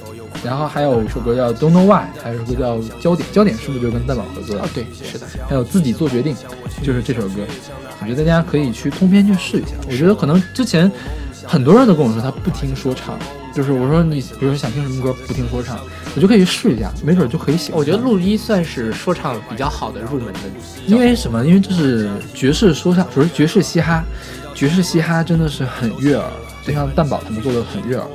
[0.45, 4.63] 然后还有一首歌叫 Don't Know Why，还有一首歌叫焦点，焦点是不是就跟蛋宝合作的？
[4.63, 5.27] 啊，对，是的。
[5.49, 6.37] 还有自己做决定，
[6.83, 7.43] 就是这首歌，
[8.01, 9.71] 我觉得大家可以去通篇去试一下。
[9.91, 10.93] 我觉得可能之前
[11.47, 13.19] 很多人都跟我说他不听说唱，
[13.55, 15.79] 就是我说你比如说想听什么歌不听说唱，
[16.15, 17.79] 我就可以去试一下，没准就可以喜欢。
[17.79, 20.41] 我觉得陆一算是说唱比较好的入门的，
[20.87, 21.45] 因为什么？
[21.47, 24.05] 因为这是爵士说唱，主要是爵士嘻哈，
[24.55, 26.25] 爵士嘻哈真的是很悦耳，
[26.67, 28.07] 就像蛋宝他们做的很悦耳。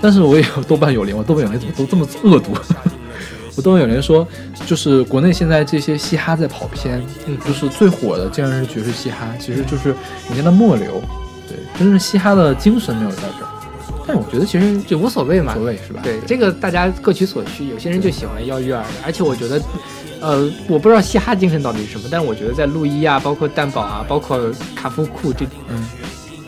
[0.00, 2.52] 但是我也有豆瓣有灵，我豆瓣有灵怎么都这么恶毒？
[3.56, 4.26] 我豆瓣有人说，
[4.66, 9.94] 就是国内现在这些嘻哈在跑偏，嗯就是最火的竟然是爵士嘻哈，其实就是
[10.28, 11.02] 人家的末流，
[11.48, 13.50] 对，真正嘻哈的精神没有在这儿。
[14.06, 15.52] 但是我觉得其实就无所谓嘛。
[15.54, 16.00] 无所谓是吧？
[16.02, 19.60] 对，这个大家各取所需，有些人就喜欢要悦耳的，而且我觉得，
[20.20, 24.38] 呃，我不知道嘻哈精神到底是什么，但是我觉得在路易啊，包括蛋宝啊，包括
[24.76, 25.84] 卡夫库这，嗯，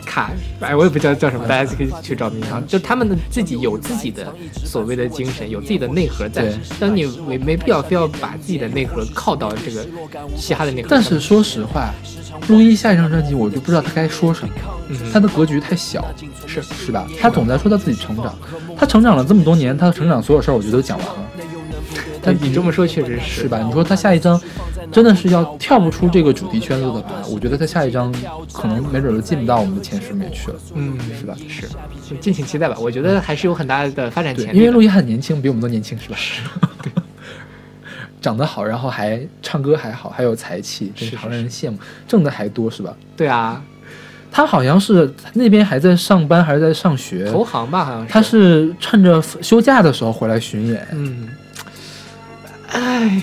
[0.05, 0.31] 卡，
[0.61, 9.85] 哎，我也不知道叫什么，大家可以去找名堂，就他们的自己有自己的所谓的精神，有自己的内核在对，但你没没必要非要把自己的内核靠到这个
[10.37, 10.87] 嘻哈的内核。
[10.89, 11.93] 但是说实话，
[12.47, 14.53] 陆一下一张专辑我就不知道他该说什么，
[14.89, 16.05] 嗯他的格局太小，
[16.47, 17.07] 是是吧？
[17.21, 18.35] 他总在说他自己成长，
[18.77, 21.15] 他成长了这么多年，他的成长所有事儿我觉得都讲完了，
[22.21, 23.59] 但你这么说确实是是吧？
[23.59, 24.39] 你说他下一张
[24.91, 28.11] 真的是要跳不出这个主题圈子的话，我觉得他下一张
[28.51, 31.35] 可能没准就进不到我们的前十里面去了，嗯，是吧？
[31.47, 31.67] 是，
[32.19, 32.75] 敬请期待吧。
[32.79, 34.63] 我觉得还是有很大的发展对潜，力的。
[34.63, 36.17] 因为陆一很年轻，比我们都年轻，是吧？
[36.81, 36.91] 对，
[38.21, 41.77] 长得好，然后还唱歌还好，还有才气，真是好让人羡慕，
[42.07, 42.93] 挣的还多，是吧？
[43.15, 43.61] 对啊，
[44.31, 47.31] 他好像是那边还在上班，还是在上学？
[47.31, 48.11] 投行吧，好像是。
[48.11, 50.87] 他是趁着休假的时候回来巡演。
[50.91, 51.29] 嗯，
[52.71, 53.21] 哎，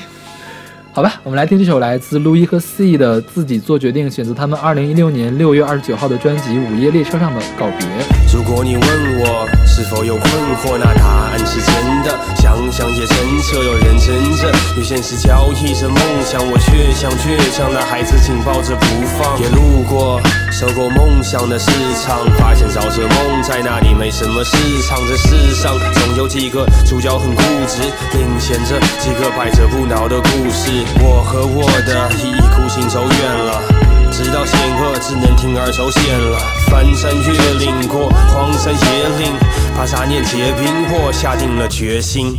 [0.92, 7.86] 好吧，我们来听这首来自路易和 C 的《自己做决定》，选择他们二零一六年六月二十九号的专辑《午夜列车上的告别》。
[8.34, 9.55] 如果你问我是
[9.90, 10.32] 否有困
[10.62, 12.18] 惑，那答案是真的。
[12.36, 18.86] 想想也真切，又认真着，与现实交替着梦想，我却像倔强的孩子紧抱着不
[19.18, 19.38] 放。
[19.40, 21.70] 也路过收购梦想的市
[22.02, 24.56] 场，发现找着梦在那里没什么市
[24.88, 24.98] 场。
[25.06, 27.82] 这世上总有几个主角很固执，
[28.16, 30.70] 领衔着几个百折不挠的故事。
[31.00, 33.75] 我和我的一意孤行走远了。
[34.16, 36.38] 直到险恶，只能铤而走险了。
[36.70, 37.18] 翻山越
[37.58, 38.78] 岭过荒山野
[39.18, 39.34] 岭，
[39.76, 42.34] 把杂念皆冰，破下定了决心。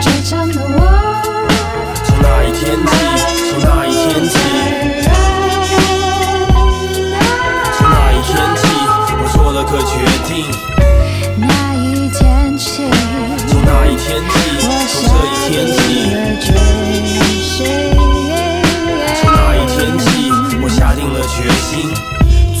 [0.00, 0.80] 倔强的我，
[2.02, 2.88] 从那一天起，
[3.52, 4.40] 从那一天起，
[7.76, 8.64] 从那一天起，
[9.20, 9.92] 我做了个决
[10.32, 10.48] 定。
[11.36, 12.88] 那一天起，
[13.48, 14.34] 从那一天起，
[14.64, 15.80] 我从这一天起，
[21.26, 22.11] 决心。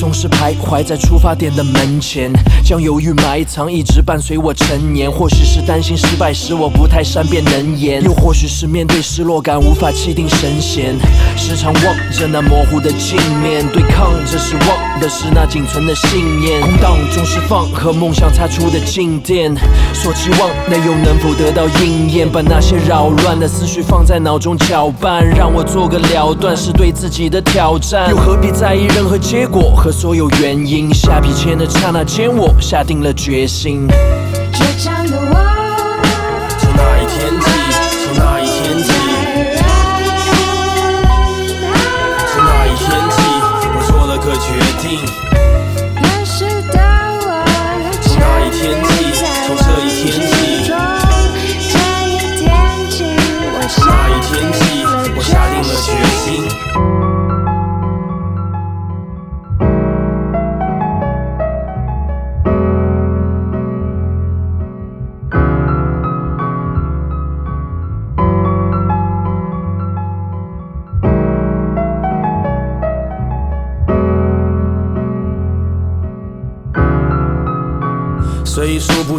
[0.02, 2.32] 总是徘徊在出发点的门前，
[2.64, 5.08] 将犹豫埋藏，一直伴随我成年。
[5.08, 10.96] 或许是担心失败时我不太善辩能言，又或许是面对失落感无法气定神闲，
[11.36, 16.60] 时常望着那模糊的镜面，对抗着失望的是那仅存的信念。
[16.62, 19.54] 空荡中释放和梦想擦出的静电，
[19.94, 22.28] 所期望的又能否得到应验？
[22.28, 28.10] 把那些扰乱的思绪放在脑中搅拌，让我做个了断，是对自己的挑战。
[28.10, 30.92] 又何必在意任何结果和所有原因？
[30.92, 33.86] 下笔签的刹那间，我下定了决心。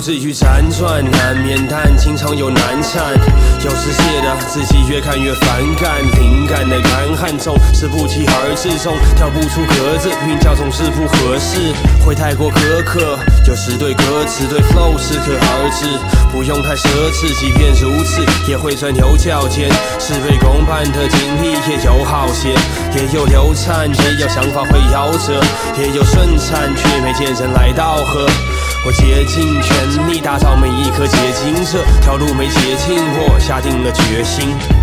[0.03, 3.13] 至于辗转难眠，但经常有难产。
[3.63, 11.71] 有时写的自己越看越反感，灵感的干旱总是不期而至，中跳不出格子，韵脚总是不合适，
[12.05, 13.17] 会太过苛刻。
[13.47, 15.87] 有时对歌词对 flow 适可而止，
[16.33, 19.71] 不用太奢侈，即便如此也会钻牛角尖。
[19.99, 22.49] 事倍功半的经历也有好些，
[22.91, 25.39] 也有流产，也有想法会夭折，
[25.79, 28.27] 也有顺产，却没见人来道贺。
[28.85, 34.82] 我竭尽全力打造每一颗结晶，这条路没捷径，我下定了决心。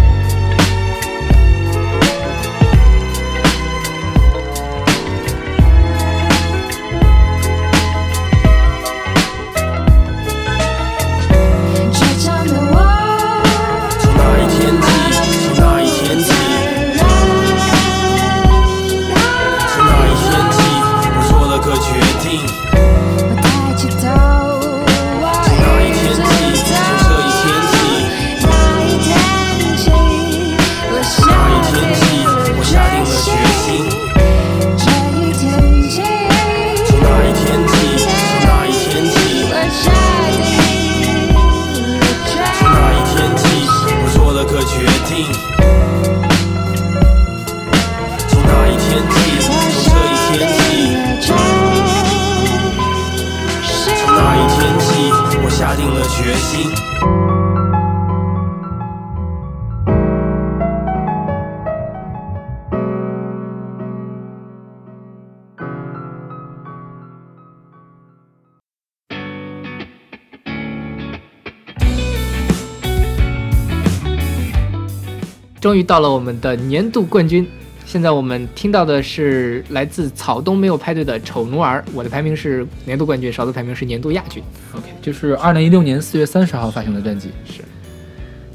[75.81, 77.47] 于到了我们的年度冠军。
[77.87, 84.41] 现在我们听到的是来自草东没有派对的《丑奴儿》，我的排名是年度冠军，勺子排名是年度亚军。
[84.77, 87.31] OK，就是二零一六年四月三十号发行的专辑。
[87.45, 87.63] 是，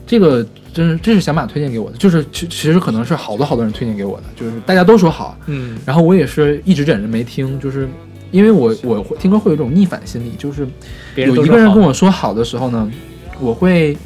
[0.08, 7.90] 这个真是这是小马推荐给我的，就是其其实可能是好多好多人推荐给我的，就是大家都说好，嗯，然后我也是一直忍着没听，就是
[8.32, 10.66] 因为我我会听歌会有一种逆反心理，就是
[11.16, 12.90] 有一个人跟我说好的时候呢，
[13.42, 13.98] 我会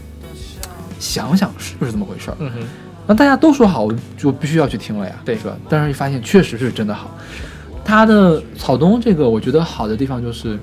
[0.97, 2.37] 想想是不是这么回事儿。
[2.39, 2.59] 嗯哼，
[3.09, 5.57] 那大家都说好，我就必须要去听了呀，对是吧？
[5.67, 7.09] 但是一发现确实是真的好。
[7.83, 10.59] 他的草东这个，我觉得好的地方就是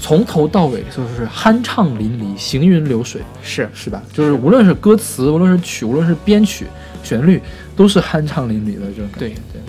[0.00, 4.02] 从头到尾就是酣畅淋漓、行云流水，是是吧？
[4.12, 6.66] 就是无论是歌词，无论是曲，无论是编曲、
[7.04, 7.40] 旋律，
[7.76, 9.18] 都是酣畅淋漓的这种感觉。
[9.20, 9.62] 对对。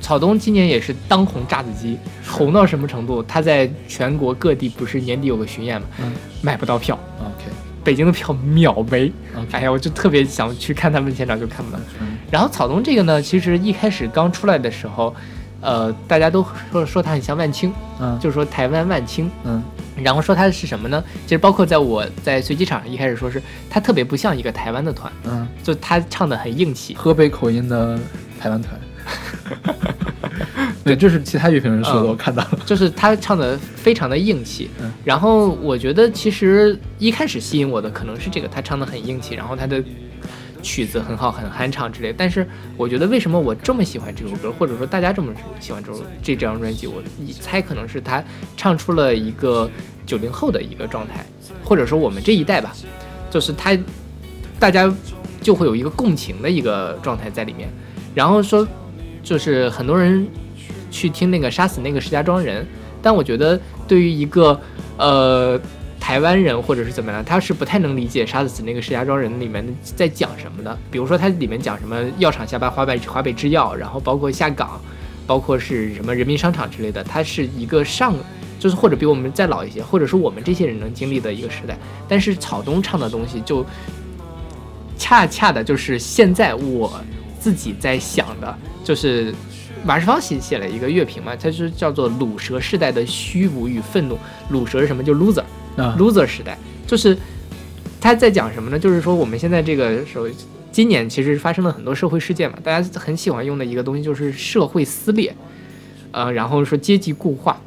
[0.00, 3.22] 草东今年也是当红炸子鸡，红到什么程度？
[3.24, 7.44] 他在全国各地不是年底有个巡演嘛，嗯买不到票，OK，
[7.84, 9.12] 北京的票秒没。
[9.50, 11.78] 哎呀，我就特别想去看他们现场，就看不到。
[12.00, 15.14] 嗯然后草东这个呢，其实一开始刚出来的时候，
[15.60, 19.30] 呃，大家都说说他很像万青，嗯就是说台湾万青。
[19.44, 19.62] 嗯
[20.02, 21.04] 然后说他是什么呢？
[21.26, 26.94] 其实包括在我在随机场上一开始说是他特别不像一个台湾的团，嗯，就他唱的很硬气。
[26.94, 27.98] 河北口音的
[28.40, 28.80] 台湾团。
[30.84, 32.58] 对，这是其他乐评人说的，嗯我看到了。
[32.66, 39.82] 就是他唱的非常的硬气，嗯然后我觉得其实一开始吸引我的可能是这个，他唱的很硬气，然后他的
[40.62, 42.12] 曲子很好，很酣畅之类。
[42.16, 42.46] 但是
[42.76, 48.22] 我觉得为什么我这么喜欢这首歌，或者说大家这么喜欢这首这张专辑，我一猜可能是他
[48.56, 49.70] 唱出了一个
[50.04, 51.24] 九零后的一个状态，
[51.64, 52.72] 或者说我们这一代吧，
[53.30, 53.76] 就是他
[54.58, 54.92] 大家
[55.40, 57.68] 就会有一个共情的一个状态在里面。
[58.14, 58.66] 然后说，
[59.22, 60.26] 就是很多人
[60.92, 62.64] 去听那个杀死那个石家庄人，
[63.02, 63.58] 但我觉得
[63.88, 64.60] 对于一个
[64.96, 65.60] 呃
[65.98, 70.78] 台湾人或者是怎么样，他是不太能理解杀死那个石家庄人里面在讲什么的。
[70.90, 74.80] 比如说它里面讲什么药厂下班华北华北制药，然后包括下岗，
[75.26, 78.14] 包括是什么人民商场之类的，它是一个上。
[78.60, 83.66] 就是或者比我们再老一些，或者是我们这些人能经历的一个时代，但是草东唱的东西就
[84.96, 86.92] 恰恰的就是现在我
[87.40, 89.34] 自己在想的，就是
[89.84, 94.16] 马世芳写写了一个乐评嘛，他是叫做“鲁蛇时代的虚无与愤怒”。
[94.50, 95.02] 鲁蛇是什么？
[95.02, 96.56] 就 loser，loser、时代，
[96.86, 97.16] 就是
[98.00, 98.78] 他在讲什么呢？
[98.78, 100.26] 就是说我们现在这个时候，
[100.70, 105.34] 今年其实发生了很多社会事件嘛，大家很喜欢用的一个东西就是社会撕裂，
[106.12, 107.60] 呃，然后说阶级固化，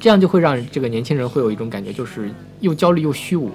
[0.00, 2.30] 这样就会让这个年轻人会有一种感觉，就是
[2.60, 3.50] 又焦虑又虚无。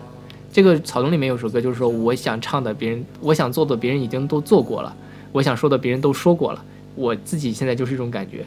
[0.53, 4.95] 这个草丛里面有首歌，就是说我想唱的别人，我想做的别人已经都做过了，
[5.31, 6.63] 我想说的别人都说过了，
[6.95, 8.45] 我自己现在就是一种感觉，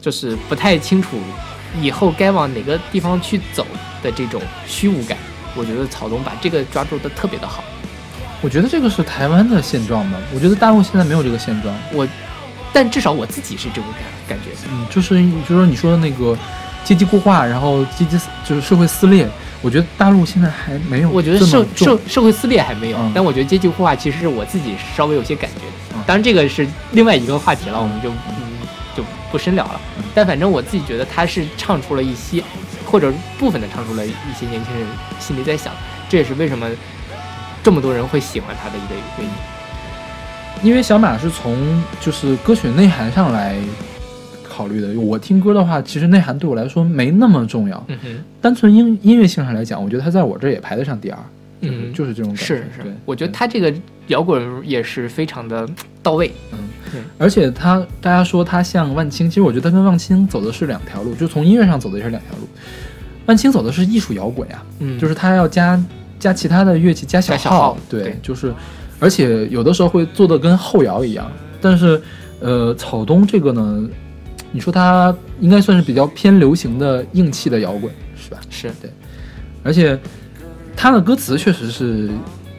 [0.00, 1.16] 就是不太清楚
[1.80, 3.66] 以后该往哪个地方去走
[4.02, 5.16] 的这种虚无感。
[5.56, 7.64] 我觉得草东把这个抓住的特别的好。
[8.40, 10.18] 我觉得这个是台湾的现状吧。
[10.32, 11.74] 我觉得大陆现在没有这个现状。
[11.92, 12.06] 我，
[12.72, 14.50] 但至少我自己是这种感感觉。
[14.70, 16.38] 嗯，就是就是说你说的那个
[16.84, 18.16] 阶级固化，然后阶级
[18.46, 19.28] 就是社会撕裂，
[19.60, 25.87] 我觉得大陆现在还没有我觉得社社社会撕裂还没有，嗯但我觉得阶级固化其实是我自己稍微有些感觉的。
[26.08, 28.66] 嗯当然这个是另外一个话题了，我们就嗯
[28.96, 29.80] 就不深聊了。
[29.98, 32.42] 嗯但反正我自己觉得他是唱出了一些，
[32.86, 34.86] 或者部分的唱出了一些年轻人
[35.20, 35.72] 心里在想，
[36.08, 36.66] 这也是为什么
[37.62, 39.32] 这么多人会喜欢他的一个原因。
[40.62, 41.56] 因为小马是从
[42.00, 43.54] 就是歌曲内涵上来
[44.42, 44.98] 考虑的。
[44.98, 47.84] 我听歌的话，其实内涵对我来说没那么重要。
[47.88, 48.08] 嗯哼，
[48.40, 51.18] 单纯音音乐性上来讲，我觉得他在我这儿也排得上第二。
[51.60, 52.44] 嗯就是这种感觉。
[52.44, 53.72] 是是对，，我觉得他这个
[54.08, 55.68] 摇滚也是非常的
[56.02, 56.32] 到位。
[56.52, 56.58] 嗯
[57.18, 62.48] 而且他大家说他像万青，其实我觉得他跟万青走的是两条路，就从音乐上走的也是两条路。
[63.26, 65.78] 万青走的是艺术摇滚呀，嗯就是他要加
[66.18, 68.54] 加其他的乐器，加小号对，对就是，
[68.98, 71.30] 而且有的时候会做的跟后摇一样。
[71.60, 72.00] 但是，
[72.40, 73.86] 呃，草东这个呢，
[74.50, 78.40] 你说他应该算是比较偏流行的硬气的摇滚，是吧？
[78.48, 78.90] 是对，
[79.62, 79.98] 而且
[80.74, 82.08] 他的歌词确实是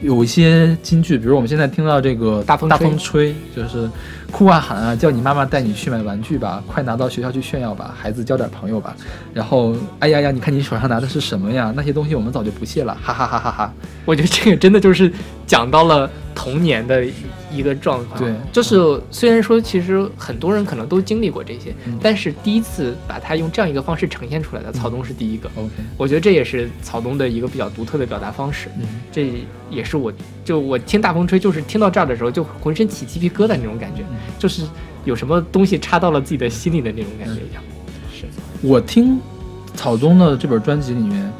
[0.00, 3.88] 有一些金句，比如我们现在听到这个大大风大风吹，就是
[4.30, 8.96] 哭啊喊啊，叫你妈妈带你去买玩具吧，快拿到学校去炫耀吧，孩子交点朋友吧。
[9.34, 11.72] 然后，哎呀呀，你看你手上拿的是什么呀？
[11.76, 13.74] 那些东西我们早就不屑了，哈哈哈哈哈。
[14.06, 15.12] 我觉得这个真的就是
[15.46, 17.04] 讲到了童年的
[17.50, 18.20] 一个状况。
[18.20, 25.50] 对就是虽然说其实很多人可能都经历过这些，嗯但是第一次把它用这样一个方式呈现出来的，草东是第一个。
[25.56, 28.68] OK，我觉得这也是草东的一个比较独特的表达方式。
[28.78, 29.32] 嗯，这
[29.70, 30.12] 也是我
[30.44, 34.64] 就我听大风吹，就是听到这儿的时候就浑身起鸡皮疙瘩那种感觉，嗯就是
[35.04, 37.62] 有什么东西插到了自己的心里的那种感觉一样。
[38.12, 38.26] 是，
[38.62, 39.18] 我听
[39.74, 41.32] 草东的这本专辑里面，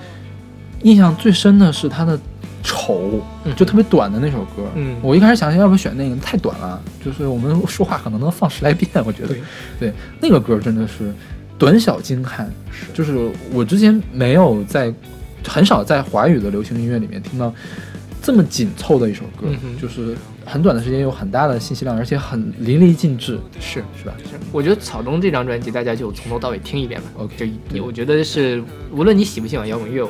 [0.82, 2.16] 印象最深的是他的
[2.62, 2.94] 《丑》，
[3.44, 4.64] 嗯就特别短的那首歌。
[4.74, 9.28] 嗯我一开始想要不选那个，太短了，就是我们说话可能能放十来遍，我觉得。
[9.28, 9.40] 对
[9.78, 11.12] 对，那个歌真的是
[11.58, 12.50] 短小精悍，
[12.94, 14.92] 就是我之前没有在
[15.46, 17.52] 很少在华语的流行音乐里面听到
[18.22, 19.46] 这么紧凑的一首歌，
[19.80, 20.14] 就是
[20.44, 24.12] 很短的时间有很大的信息量，而且很淋漓尽致，是是吧？
[24.18, 27.08] 是，我觉得草东这张专辑大家就从头到尾听一遍吧。
[27.16, 28.62] OK，就我觉得是
[28.92, 30.06] 无论你喜不喜欢摇滚乐，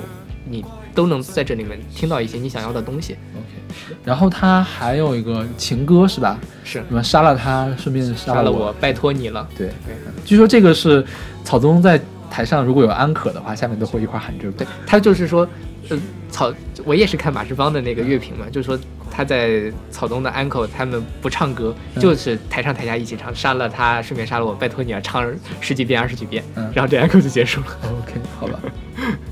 [0.49, 0.65] 你
[0.95, 3.17] 都能在这里面听到一些你想要的东西。
[3.35, 6.39] OK，然后他还有一个情歌是吧？
[6.65, 9.49] 是什么杀了他，顺便杀了我，拜托你了。
[9.57, 9.95] 对，对
[10.25, 11.05] 据说这个是
[11.45, 12.01] 草东在
[12.31, 14.53] 台上如果有安可的话，下面都会一块喊这个。
[14.53, 15.47] 对，他就是说，
[15.89, 15.99] 呃，
[16.31, 16.53] 草，
[16.85, 18.79] 我也是看马世芳的那个乐评嘛，就是说
[19.11, 25.29] 他在草东的 uncle 他们不唱歌，嗯就是台上台下一起唱，杀了他，顺便杀了我，拜托你了，唱
[25.61, 27.67] 十几遍二十几遍，嗯然后这 uncle 就结束了。
[27.83, 28.59] OK，好吧。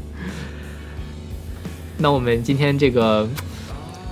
[1.99, 3.29] 那我们今天这个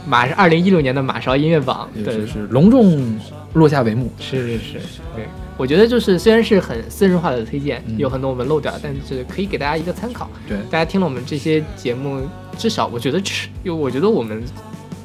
[0.07, 2.05] 马是二零一六年的马勺音乐榜对。
[2.05, 3.19] 就是隆重
[3.55, 4.13] 落下帷幕。
[4.19, 5.25] 是是是，对，
[5.57, 7.97] 我觉得就是虽然是很私人化的推荐，嗯。
[7.97, 10.29] 有很多我们漏掉，但是可以给大家一个参考。
[10.49, 10.59] 对。
[10.71, 12.21] 大家听了我们这些节目，
[12.59, 14.43] 至少我觉得是，因为我觉得我们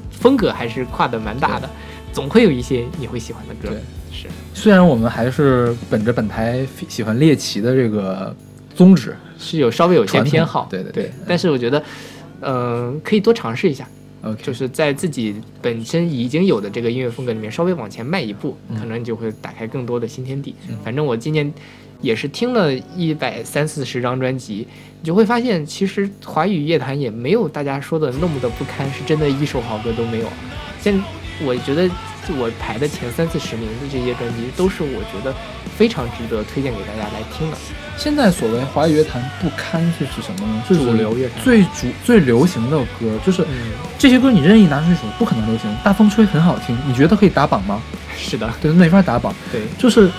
[0.10, 1.70] 风格还是跨的蛮大的，
[2.12, 3.70] 总会有一些你会喜欢的歌。
[3.70, 3.80] 对，
[4.12, 4.28] 是。
[4.54, 8.36] 虽然我们还是本着本台喜欢猎奇的这个
[8.76, 11.12] 宗旨，是有稍微有些偏好，对对对。
[11.28, 11.84] 但是我觉得，嗯、
[13.04, 13.88] 可以多尝试一下。
[14.24, 20.54] OK，就是在自己本身已经有的这个音乐风格里面稍微往前迈一步，嗯可能你就会打开更多的新天地。
[20.70, 21.52] 嗯反正我今年
[22.02, 24.68] 也是听了一百三四十张专辑，
[25.00, 30.28] 你就会发现，其实华语乐坛也没有大家说的那么的不堪，是真的一首好歌都没有。
[30.80, 31.04] 现
[31.44, 31.90] 我觉得
[32.38, 35.34] 我排的前三四十名的这些专辑，都是我觉得
[35.76, 37.58] 非常值得推荐给大家来听的。
[38.02, 40.64] 现在所谓华语乐坛不堪是指什么呢？
[40.68, 45.70] 就是主流乐坛最主最流行的歌，就是嗯，这些歌你任意拿出一首不可能流行。
[45.84, 47.80] 大风吹很好听，你觉得可以打榜吗？
[48.18, 49.32] 是的，对，没法打榜。
[49.52, 50.10] 对，就是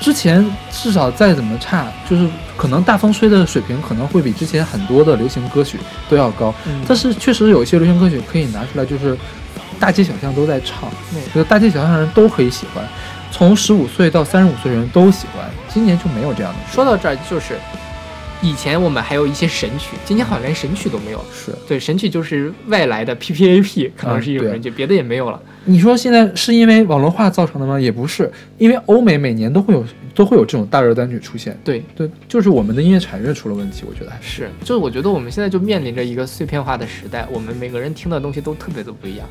[0.00, 2.26] 之前至少再怎么差，就是
[2.56, 9.14] 可能大风吹的水平可能会比之前很多的流行歌曲都要高，嗯但是确实有一些流行歌曲可以拿出来，就是
[9.78, 12.82] 大街小巷都在唱，嗯就是大街小巷人都可以喜欢，
[13.30, 15.44] 从十五岁到三十五岁人都喜欢。
[15.76, 17.58] 今年就没有这样的，说到这儿就是。
[18.42, 21.24] 以前我们还有一些神曲，今年好像连神曲都没有了。
[21.34, 25.40] 是对，神曲就是外来的 PPAP，可能是一种神曲，别的也没有了。
[25.64, 27.78] 你说现在是因为网络化造成的吗？
[27.78, 29.84] 也不是，因为欧美每年都会有
[30.14, 31.58] 都会有这种大热单曲出现。
[31.62, 34.44] 对，对，就是我们的音乐产业出了问题，我觉得还是。
[34.44, 39.26] 是，就是我觉得我们现在就面临着一个碎片化的时代，我们每个人听的东西都特别的不一样，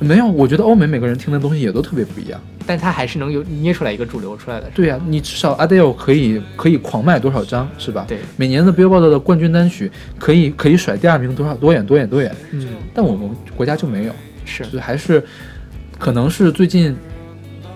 [0.00, 2.40] 没有，我觉得欧美每个人听的东西也都特别不一样。
[2.66, 4.70] 但他还是能有捏出来一个主流出来的。
[4.74, 8.06] 对呀、你至少 Adele 可以可以狂卖多少张，是吧？
[8.08, 14.12] 对，每年的 Billboard 的冠军单曲可以可以甩第二名多少多远多远多远，嗯，但我们国家就没有，
[14.46, 14.64] 是。
[14.64, 15.22] 就是还是
[15.98, 16.96] 可能是最近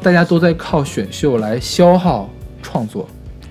[0.03, 2.31] 大家都在靠选秀来消耗
[2.62, 3.07] 创作，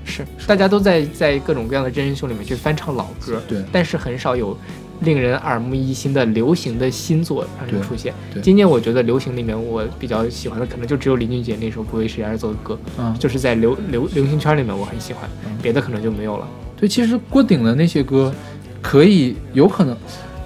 [0.05, 3.63] 是，大家都在在各种各样的真人秀里面去翻唱老歌，对。
[3.71, 4.57] 但是很少有
[5.01, 8.13] 令人耳目一新的流行的新作让人对出现。
[8.41, 15.29] 今年我觉得流行里面我比较喜欢的，可能就只有林俊杰那首《不为谁而作的歌》，嗯就是在流流流行圈里面我很喜欢，
[15.61, 16.47] 别的可能就没有了。
[16.75, 18.33] 对，其实郭顶的那些歌
[18.81, 19.95] 可以有可能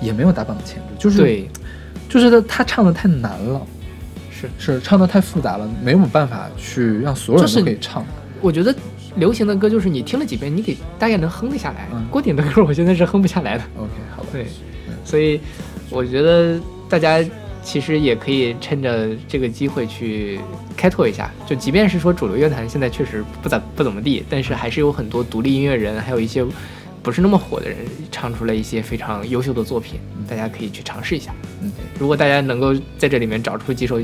[0.02, 1.50] 也没有打榜的潜质，就是对，
[2.10, 3.62] 就是他他唱的太难了，
[4.30, 8.06] 是是唱的太复杂了，没有办法去让所有人就是都可以唱。
[8.42, 8.74] 我觉得
[9.16, 11.88] 流行的歌就是你听了几遍，你得大概能哼得下来。
[11.94, 13.64] 嗯郭顶的歌我现在是哼不下来的。
[13.78, 14.46] OK，好吧，对，
[15.04, 15.40] 所以
[15.90, 16.60] 我觉得
[16.90, 17.24] 大家
[17.64, 20.40] 其实也可以趁着这个机会去
[20.76, 21.32] 开拓一下。
[21.46, 26.46] 就即便是说主流乐坛现在确实不咋不怎么地，但是还是有很多独立音乐人，还有一些
[27.04, 27.78] 不是那么火的人，
[28.12, 31.34] 唱出了一些非常优秀的作品，大家可以去尝试一下。
[31.62, 34.00] 嗯，如果大家能够在这里面找出几首、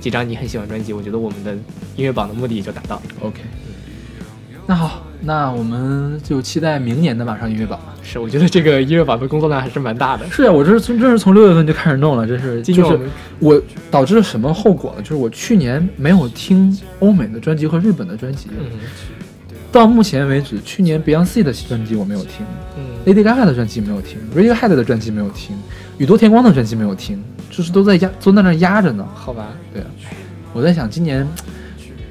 [0.00, 1.52] 几张你很喜欢专辑，我觉得我们的
[1.96, 3.02] 音乐榜的目的也就达到了。
[3.20, 3.40] OK，
[4.66, 7.94] 那好，那我们就期待明年的马上音乐榜吧。
[8.02, 10.24] 是，我觉得这个音乐榜的工作量还是蛮大的。
[10.30, 12.98] 是啊，我这是从这是从六月份就开始弄了，这是就是
[13.40, 13.60] 我
[13.90, 15.02] 导致了什么后果呢？
[15.02, 18.78] 就是我去年没有听欧美的专辑和日本的专辑，嗯
[19.70, 22.46] 到目前为止，去年 Beyonce 的专辑我没有听
[22.78, 25.56] 嗯，，Lady Gaga 的专辑没有听，Radiohead 的专辑没有听，
[25.98, 27.20] 宇多田光的专辑没有听，
[27.50, 29.04] 就是都在压都在那压着呢。
[29.14, 29.86] 好吧，对啊，
[30.52, 31.26] 我在想今年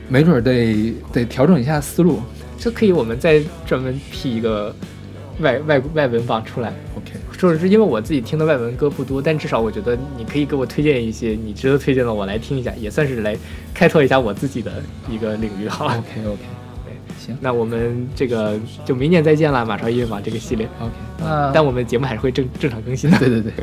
[0.09, 2.21] 没准儿得得调整一下思路。
[2.63, 4.73] 这可以我们再专门辟一个
[5.39, 6.71] 外外外文榜出来。
[6.95, 13.35] OK，说是因为我自己听的外文歌不多，但至少我觉得你可以给我推荐一些你值得推荐的，我来听一下，也算是来
[13.73, 16.41] 开拓一下我自己的一个领域，好吧 OK OK，
[17.19, 20.65] 行那我们这个就明年再见了，马超音乐榜这个系列。
[20.79, 23.19] OK，那但我们节目还是会正正常更新的。
[23.19, 23.51] 对对对。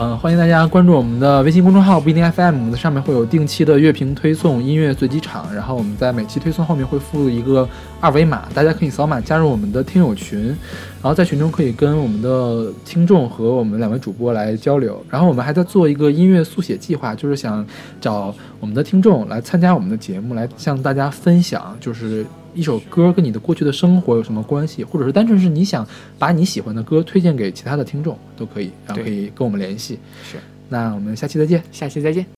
[0.00, 7.68] 嗯，欢迎大家关注我们的微信公众号不一定 FM，我们的上面会有定期的乐评推送、音乐随机场，然后我们在每期推送后面会附一个
[8.00, 15.04] 二维码，大家可以扫码加入我们的听友群，然后在群中可以跟我们的听众和我们两位主播来交流。
[15.10, 17.66] 然后我们还在做一个音乐速写计划，就是想
[18.00, 22.24] 找我们的听众来参加我们的节目，来向大家分享，就是
[22.58, 25.86] 一首歌跟你的过去的生活有什么关系，或者是单纯是你想
[26.18, 30.00] 把你喜欢的歌推荐给其他的听众都可以，然后可以跟我们联系。
[30.24, 31.62] 是，那我们下期再见。
[31.70, 32.37] 下期再见。